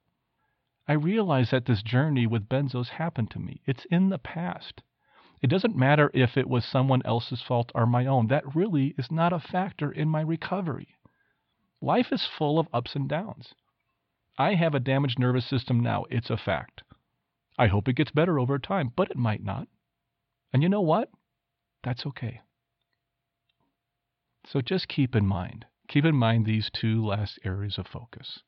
I 0.87 0.95
realize 0.95 1.51
that 1.51 1.67
this 1.67 1.83
journey 1.83 2.27
with 2.27 2.49
benzos 2.49 2.89
happened 2.89 3.31
to 3.33 3.39
me. 3.39 3.61
It's 3.67 3.85
in 3.91 4.09
the 4.09 4.17
past. 4.17 4.81
It 5.43 5.49
doesn't 5.49 5.77
matter 5.77 6.11
if 6.15 6.39
it 6.39 6.49
was 6.49 6.65
someone 6.65 7.03
else's 7.05 7.43
fault 7.43 7.71
or 7.75 7.85
my 7.85 8.07
own. 8.07 8.29
That 8.29 8.57
really 8.57 8.95
is 8.97 9.11
not 9.11 9.35
a 9.35 9.39
factor 9.39 9.93
in 9.93 10.09
my 10.09 10.23
recovery. 10.23 10.97
Life 11.83 12.11
is 12.11 12.25
full 12.27 12.59
of 12.59 12.69
ups 12.73 12.97
and 12.97 13.07
downs. 13.07 13.53
I 14.39 14.55
have 14.55 14.75
a 14.75 14.81
damaged 14.81 15.19
nervous 15.19 15.45
system 15.45 15.81
now. 15.81 16.07
It's 16.09 16.31
a 16.31 16.39
fact. 16.39 16.85
I 17.59 17.67
hope 17.67 17.87
it 17.87 17.97
gets 17.97 18.13
better 18.13 18.39
over 18.39 18.59
time, 18.59 18.95
but 18.97 19.11
it 19.11 19.19
might 19.19 19.45
not. 19.45 19.69
And 20.55 20.63
you 20.63 20.71
know 20.71 20.81
what? 20.81 21.11
That's 21.85 22.07
okay. 22.07 22.41
So 24.51 24.63
just 24.63 24.89
keep 24.89 25.15
in 25.15 25.27
mind, 25.27 25.67
keep 25.89 26.07
in 26.07 26.15
mind 26.15 26.47
these 26.47 26.71
two 26.73 27.05
last 27.05 27.39
areas 27.45 27.77
of 27.77 27.87
focus. 27.87 28.41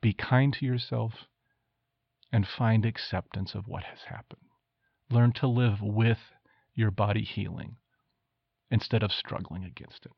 Be 0.00 0.14
kind 0.14 0.52
to 0.54 0.64
yourself 0.64 1.12
and 2.32 2.46
find 2.46 2.86
acceptance 2.86 3.54
of 3.54 3.68
what 3.68 3.84
has 3.84 3.98
happened. 4.08 4.48
Learn 5.10 5.32
to 5.34 5.46
live 5.46 5.82
with 5.82 6.18
your 6.74 6.90
body 6.90 7.22
healing 7.22 7.76
instead 8.70 9.02
of 9.02 9.12
struggling 9.12 9.64
against 9.64 10.06
it. 10.06 10.12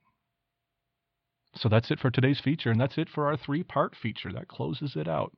So 1.54 1.68
that's 1.68 1.90
it 1.90 1.98
for 1.98 2.10
today's 2.10 2.40
feature, 2.40 2.70
and 2.70 2.80
that's 2.80 2.98
it 2.98 3.08
for 3.08 3.26
our 3.26 3.36
three 3.36 3.64
part 3.64 3.96
feature. 3.96 4.32
That 4.32 4.46
closes 4.46 4.94
it 4.94 5.08
out. 5.08 5.32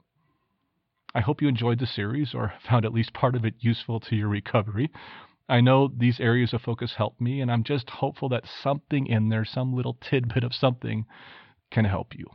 I 1.14 1.20
hope 1.20 1.40
you 1.40 1.48
enjoyed 1.48 1.78
the 1.78 1.86
series 1.86 2.34
or 2.34 2.52
found 2.68 2.84
at 2.84 2.92
least 2.92 3.14
part 3.14 3.34
of 3.34 3.44
it 3.46 3.54
useful 3.60 3.98
to 4.00 4.16
your 4.16 4.28
recovery. 4.28 4.90
I 5.50 5.60
know 5.60 5.88
these 5.88 6.20
areas 6.20 6.54
of 6.54 6.62
focus 6.62 6.94
help 6.94 7.20
me, 7.20 7.40
and 7.40 7.50
I'm 7.50 7.64
just 7.64 7.90
hopeful 7.90 8.28
that 8.28 8.46
something 8.46 9.08
in 9.08 9.30
there, 9.30 9.44
some 9.44 9.74
little 9.74 9.98
tidbit 10.00 10.44
of 10.44 10.54
something, 10.54 11.06
can 11.72 11.86
help 11.86 12.14
you. 12.14 12.26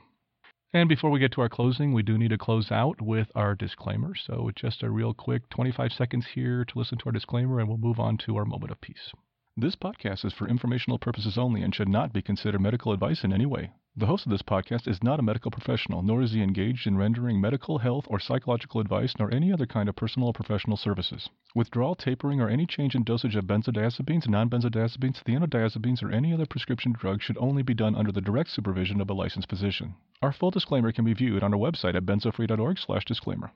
And 0.74 0.90
before 0.90 1.10
we 1.10 1.22
get 1.22 1.32
to 1.32 1.42
our 1.42 1.48
closing, 1.48 1.94
we 1.94 2.04
do 2.04 2.18
need 2.18 2.32
to 2.32 2.38
close 2.38 2.72
out 2.72 3.02
with 3.02 3.32
our 3.34 3.56
disclaimer. 3.56 4.16
So, 4.16 4.52
just 4.54 4.84
a 4.84 4.90
real 4.90 5.14
quick 5.14 5.48
25 5.48 5.94
seconds 5.94 6.28
here 6.36 6.66
to 6.66 6.78
listen 6.78 6.98
to 6.98 7.06
our 7.06 7.14
disclaimer, 7.14 7.62
and 7.62 7.70
we'll 7.70 7.78
move 7.78 8.02
on 8.02 8.18
to 8.26 8.36
our 8.36 8.44
moment 8.44 8.72
of 8.72 8.82
peace. 8.82 9.14
This 9.56 9.78
podcast 9.78 10.26
is 10.26 10.34
for 10.34 10.50
informational 10.50 11.00
purposes 11.00 11.38
only 11.38 11.62
and 11.62 11.74
should 11.74 11.88
not 11.88 12.12
be 12.12 12.22
considered 12.22 12.60
medical 12.60 12.92
advice 12.92 13.24
in 13.24 13.32
any 13.32 13.46
way. 13.46 13.72
The 13.98 14.08
host 14.08 14.26
of 14.26 14.32
this 14.32 14.42
podcast 14.42 14.90
is 14.90 15.02
not 15.02 15.22
a 15.22 15.24
medical 15.24 15.52
professional, 15.52 16.04
nor 16.04 16.22
is 16.22 16.34
he 16.34 16.42
engaged 16.42 16.86
in 16.86 16.98
rendering 16.98 17.40
medical, 17.40 17.78
health, 17.78 18.06
or 18.10 18.20
psychological 18.20 18.82
advice, 18.82 19.14
nor 19.18 19.34
any 19.34 19.54
other 19.54 19.66
kind 19.66 19.88
of 19.88 19.96
personal 19.96 20.28
or 20.28 20.34
professional 20.34 20.76
services. 20.76 21.30
Withdrawal, 21.56 21.96
tapering, 21.96 22.42
or 22.42 22.50
any 22.50 22.66
change 22.66 22.94
in 22.94 23.06
dosage 23.06 23.38
of 23.38 23.46
benzodiazepines, 23.46 24.28
non-benzodiazepines, 24.28 25.24
thienodiazepines, 25.24 26.04
or 26.04 26.12
any 26.12 26.34
other 26.34 26.46
prescription 26.46 26.92
drug 26.92 27.22
should 27.22 27.38
only 27.38 27.64
be 27.64 27.74
done 27.74 27.96
under 27.96 28.12
the 28.12 28.20
direct 28.20 28.50
supervision 28.50 29.00
of 29.00 29.10
a 29.10 29.14
licensed 29.14 29.48
physician. 29.48 29.96
Our 30.22 30.34
full 30.34 30.52
disclaimer 30.52 30.92
can 30.92 31.06
be 31.06 31.14
viewed 31.14 31.42
on 31.42 31.54
our 31.54 31.60
website 31.60 31.96
at 31.96 32.06
benzofree.org/disclaimer. 32.06 33.52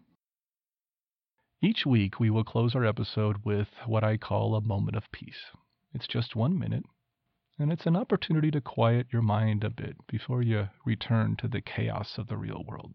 Each 1.62 1.86
week, 1.86 2.18
we 2.18 2.30
will 2.30 2.46
close 2.46 2.76
our 2.76 2.86
episode 2.86 3.44
with 3.44 3.68
what 3.86 4.06
I 4.06 4.16
call 4.16 4.56
a 4.56 4.62
moment 4.62 4.96
of 4.96 5.12
peace. 5.12 5.52
It's 5.94 6.08
just 6.08 6.34
one 6.34 6.58
minute, 6.58 6.86
and 7.60 7.74
it's 7.74 7.86
an 7.86 7.98
opportunity 7.98 8.50
to 8.50 8.62
quiet 8.62 9.08
your 9.12 9.22
mind 9.22 9.66
a 9.66 9.70
bit 9.70 9.98
before 10.08 10.42
you 10.42 10.70
return 10.86 11.36
to 11.36 11.48
the 11.48 11.60
chaos 11.60 12.18
of 12.18 12.28
the 12.28 12.38
real 12.38 12.64
world. 12.66 12.94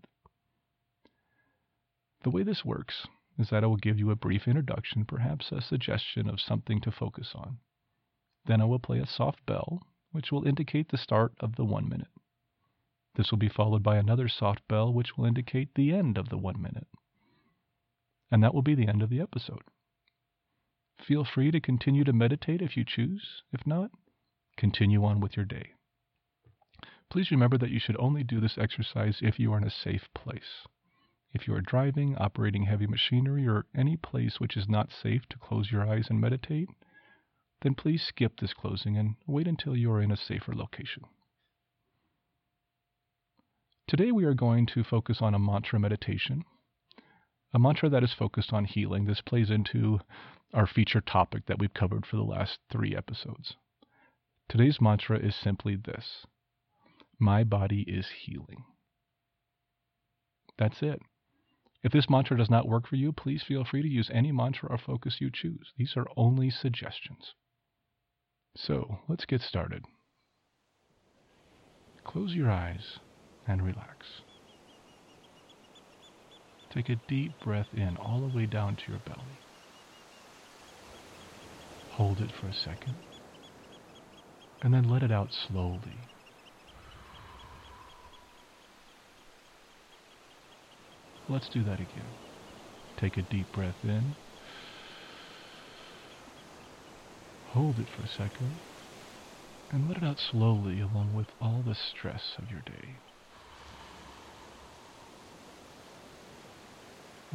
The 2.23 2.31
way 2.31 2.43
this 2.43 2.65
works 2.65 3.07
is 3.39 3.51
that 3.51 3.63
I 3.63 3.67
will 3.67 3.77
give 3.77 3.99
you 3.99 4.11
a 4.11 4.17
brief 4.17 4.49
introduction, 4.49 5.05
perhaps 5.05 5.53
a 5.53 5.61
suggestion 5.61 6.31
of 6.31 6.41
something 6.41 6.81
to 6.81 6.91
focus 6.91 7.33
on. 7.35 7.59
Then 8.47 8.63
I 8.63 8.65
will 8.65 8.79
play 8.79 9.01
a 9.01 9.07
soft 9.07 9.45
bell, 9.45 9.83
which 10.13 10.33
will 10.33 10.47
indicate 10.47 10.89
the 10.89 10.97
start 10.97 11.35
of 11.41 11.57
the 11.57 11.65
one 11.65 11.87
minute. 11.87 12.09
This 13.17 13.31
will 13.31 13.39
be 13.39 13.51
followed 13.51 13.83
by 13.83 13.97
another 13.97 14.29
soft 14.29 14.67
bell, 14.67 14.93
which 14.93 15.17
will 15.17 15.27
indicate 15.27 15.75
the 15.75 15.93
end 15.93 16.17
of 16.17 16.31
the 16.31 16.39
one 16.39 16.61
minute. 16.61 16.89
And 18.31 18.43
that 18.43 18.55
will 18.55 18.63
be 18.63 18.75
the 18.75 18.89
end 18.89 19.03
of 19.03 19.11
the 19.11 19.21
episode. 19.21 19.63
Feel 21.07 21.25
free 21.25 21.51
to 21.51 21.61
continue 21.61 22.05
to 22.05 22.13
meditate 22.13 22.63
if 22.63 22.77
you 22.77 22.85
choose. 22.85 23.43
If 23.53 23.67
not, 23.67 23.91
continue 24.57 25.05
on 25.05 25.21
with 25.21 25.37
your 25.37 25.47
day. 25.47 25.73
Please 27.11 27.31
remember 27.31 27.59
that 27.59 27.71
you 27.71 27.79
should 27.79 27.97
only 27.99 28.25
do 28.25 28.41
this 28.41 28.59
exercise 28.59 29.19
if 29.21 29.39
you 29.39 29.53
are 29.53 29.59
in 29.59 29.65
a 29.65 29.71
safe 29.71 30.09
place. 30.15 30.67
If 31.33 31.47
you 31.47 31.55
are 31.55 31.61
driving, 31.61 32.17
operating 32.17 32.65
heavy 32.65 32.87
machinery, 32.87 33.47
or 33.47 33.67
any 33.77 33.97
place 33.97 34.39
which 34.39 34.57
is 34.57 34.69
not 34.69 34.93
safe 34.93 35.23
to 35.31 35.39
close 35.39 35.71
your 35.71 35.89
eyes 35.89 36.07
and 36.09 36.21
meditate, 36.21 36.69
then 37.63 37.75
please 37.75 38.03
skip 38.03 38.39
this 38.39 38.55
closing 38.55 38.97
and 38.97 39.17
wait 39.27 39.49
until 39.49 39.77
you 39.77 39.91
are 39.91 40.01
in 40.01 40.11
a 40.11 40.17
safer 40.17 40.55
location. 40.55 41.05
Today 43.89 44.13
we 44.13 44.25
are 44.25 44.35
going 44.35 44.67
to 44.67 44.85
focus 44.85 45.19
on 45.21 45.35
a 45.35 45.39
mantra 45.39 45.79
meditation, 45.79 46.45
a 47.53 47.59
mantra 47.59 47.89
that 47.91 48.03
is 48.03 48.13
focused 48.13 48.53
on 48.53 48.65
healing. 48.65 49.05
This 49.05 49.21
plays 49.21 49.51
into 49.51 50.01
our 50.53 50.67
feature 50.67 51.01
topic 51.01 51.47
that 51.47 51.59
we've 51.59 51.75
covered 51.75 52.07
for 52.07 52.17
the 52.17 52.23
last 52.23 52.59
three 52.71 52.97
episodes. 52.97 53.55
Today's 54.49 54.81
mantra 54.81 55.19
is 55.19 55.35
simply 55.35 55.75
this 55.75 56.27
My 57.19 57.45
body 57.45 57.83
is 57.89 58.09
healing. 58.25 58.65
That's 60.59 60.83
it. 60.83 61.01
If 61.83 61.93
this 61.93 62.09
mantra 62.09 62.37
does 62.37 62.51
not 62.51 62.69
work 62.69 62.87
for 62.87 62.97
you, 62.97 63.13
please 63.13 63.43
feel 63.43 63.65
free 63.65 63.83
to 63.83 63.89
use 63.89 64.11
any 64.13 64.33
mantra 64.33 64.71
or 64.71 64.79
focus 64.79 65.21
you 65.21 65.31
choose. 65.33 65.73
These 65.77 65.95
are 65.97 66.07
only 66.17 66.51
suggestions. 66.51 67.35
So 68.57 68.99
let's 69.09 69.25
get 69.25 69.41
started. 69.41 69.85
Close 72.05 72.35
your 72.35 72.51
eyes 72.51 72.99
and 73.49 73.63
relax. 73.63 74.23
Take 76.71 76.89
a 76.89 77.01
deep 77.09 77.33
breath 77.43 77.69
in 77.75 77.97
all 77.97 78.21
the 78.21 78.37
way 78.37 78.47
down 78.47 78.77
to 78.77 78.91
your 78.91 79.01
belly. 79.01 79.21
Hold 81.93 82.21
it 82.21 82.31
for 82.31 82.47
a 82.47 82.55
second 82.55 82.95
and 84.65 84.73
then 84.73 84.89
let 84.89 85.03
it 85.03 85.13
out 85.13 85.29
slowly. 85.47 85.99
Let's 91.29 91.51
do 91.51 91.63
that 91.65 91.75
again. 91.75 92.09
Take 92.99 93.19
a 93.19 93.23
deep 93.23 93.53
breath 93.53 93.77
in. 93.85 94.15
Hold 97.49 97.79
it 97.79 97.89
for 97.95 98.03
a 98.03 98.09
second. 98.09 98.53
And 99.71 99.87
let 99.87 99.99
it 99.99 100.05
out 100.05 100.19
slowly 100.19 100.81
along 100.81 101.15
with 101.15 101.27
all 101.43 101.63
the 101.67 101.75
stress 101.75 102.23
of 102.39 102.51
your 102.51 102.63
day. 102.63 102.89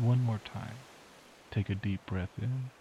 One 0.02 0.20
more 0.22 0.40
time. 0.52 0.78
Take 1.52 1.70
a 1.70 1.76
deep 1.76 2.00
breath 2.08 2.30
in. 2.42 2.72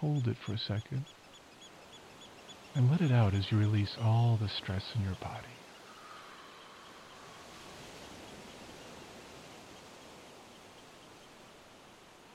Hold 0.00 0.28
it 0.28 0.36
for 0.44 0.52
a 0.52 0.58
second 0.58 1.06
and 2.74 2.90
let 2.90 3.00
it 3.00 3.12
out 3.12 3.34
as 3.34 3.50
you 3.50 3.58
release 3.58 3.96
all 4.00 4.38
the 4.40 4.48
stress 4.48 4.84
in 4.94 5.02
your 5.02 5.16
body. 5.20 5.58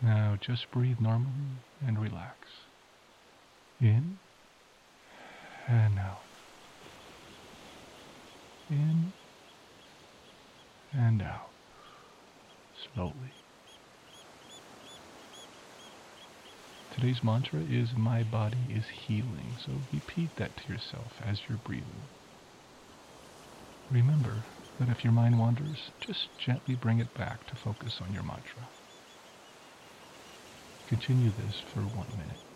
Now 0.02 0.38
just 0.39 0.69
breathe 0.71 1.00
normally 1.00 1.63
and 1.86 2.00
relax. 2.00 2.47
In 3.82 4.17
and 5.67 5.97
out. 5.97 6.21
In 8.69 9.13
and 10.93 11.21
out. 11.21 11.52
Slowly. 12.93 13.34
Today's 17.00 17.24
mantra 17.24 17.62
is 17.62 17.96
My 17.96 18.24
body 18.24 18.66
is 18.72 18.86
healing, 18.90 19.56
so 19.64 19.86
repeat 19.92 20.32
that 20.38 20.58
to 20.58 20.74
yourself 20.74 21.12
as 21.22 21.40
you're 21.48 21.60
breathing. 21.60 22.10
Remember 23.92 24.48
that 24.80 24.90
if 24.90 25.04
your 25.04 25.14
mind 25.14 25.38
wanders, 25.38 25.92
just 26.02 26.36
gently 26.40 26.74
bring 26.74 26.98
it 26.98 27.14
back 27.14 27.46
to 27.46 27.56
focus 27.56 28.02
on 28.02 28.14
your 28.14 28.24
mantra. 28.24 28.72
Continue 30.88 31.32
this 31.32 31.62
for 31.72 31.88
one 31.88 32.12
minute. 32.18 32.47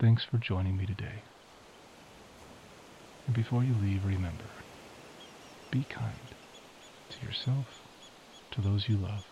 Thanks 0.00 0.24
for 0.24 0.38
joining 0.38 0.78
me 0.78 0.86
today. 0.86 1.24
And 3.26 3.34
before 3.34 3.62
you 3.62 3.74
leave, 3.74 4.02
remember 4.02 4.48
be 5.70 5.84
kind 5.84 6.34
to 7.10 7.20
yourself, 7.20 7.66
to 8.50 8.62
those 8.62 8.88
you 8.88 8.96
love, 8.96 9.24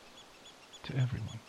to 0.84 0.94
everyone. 0.94 1.40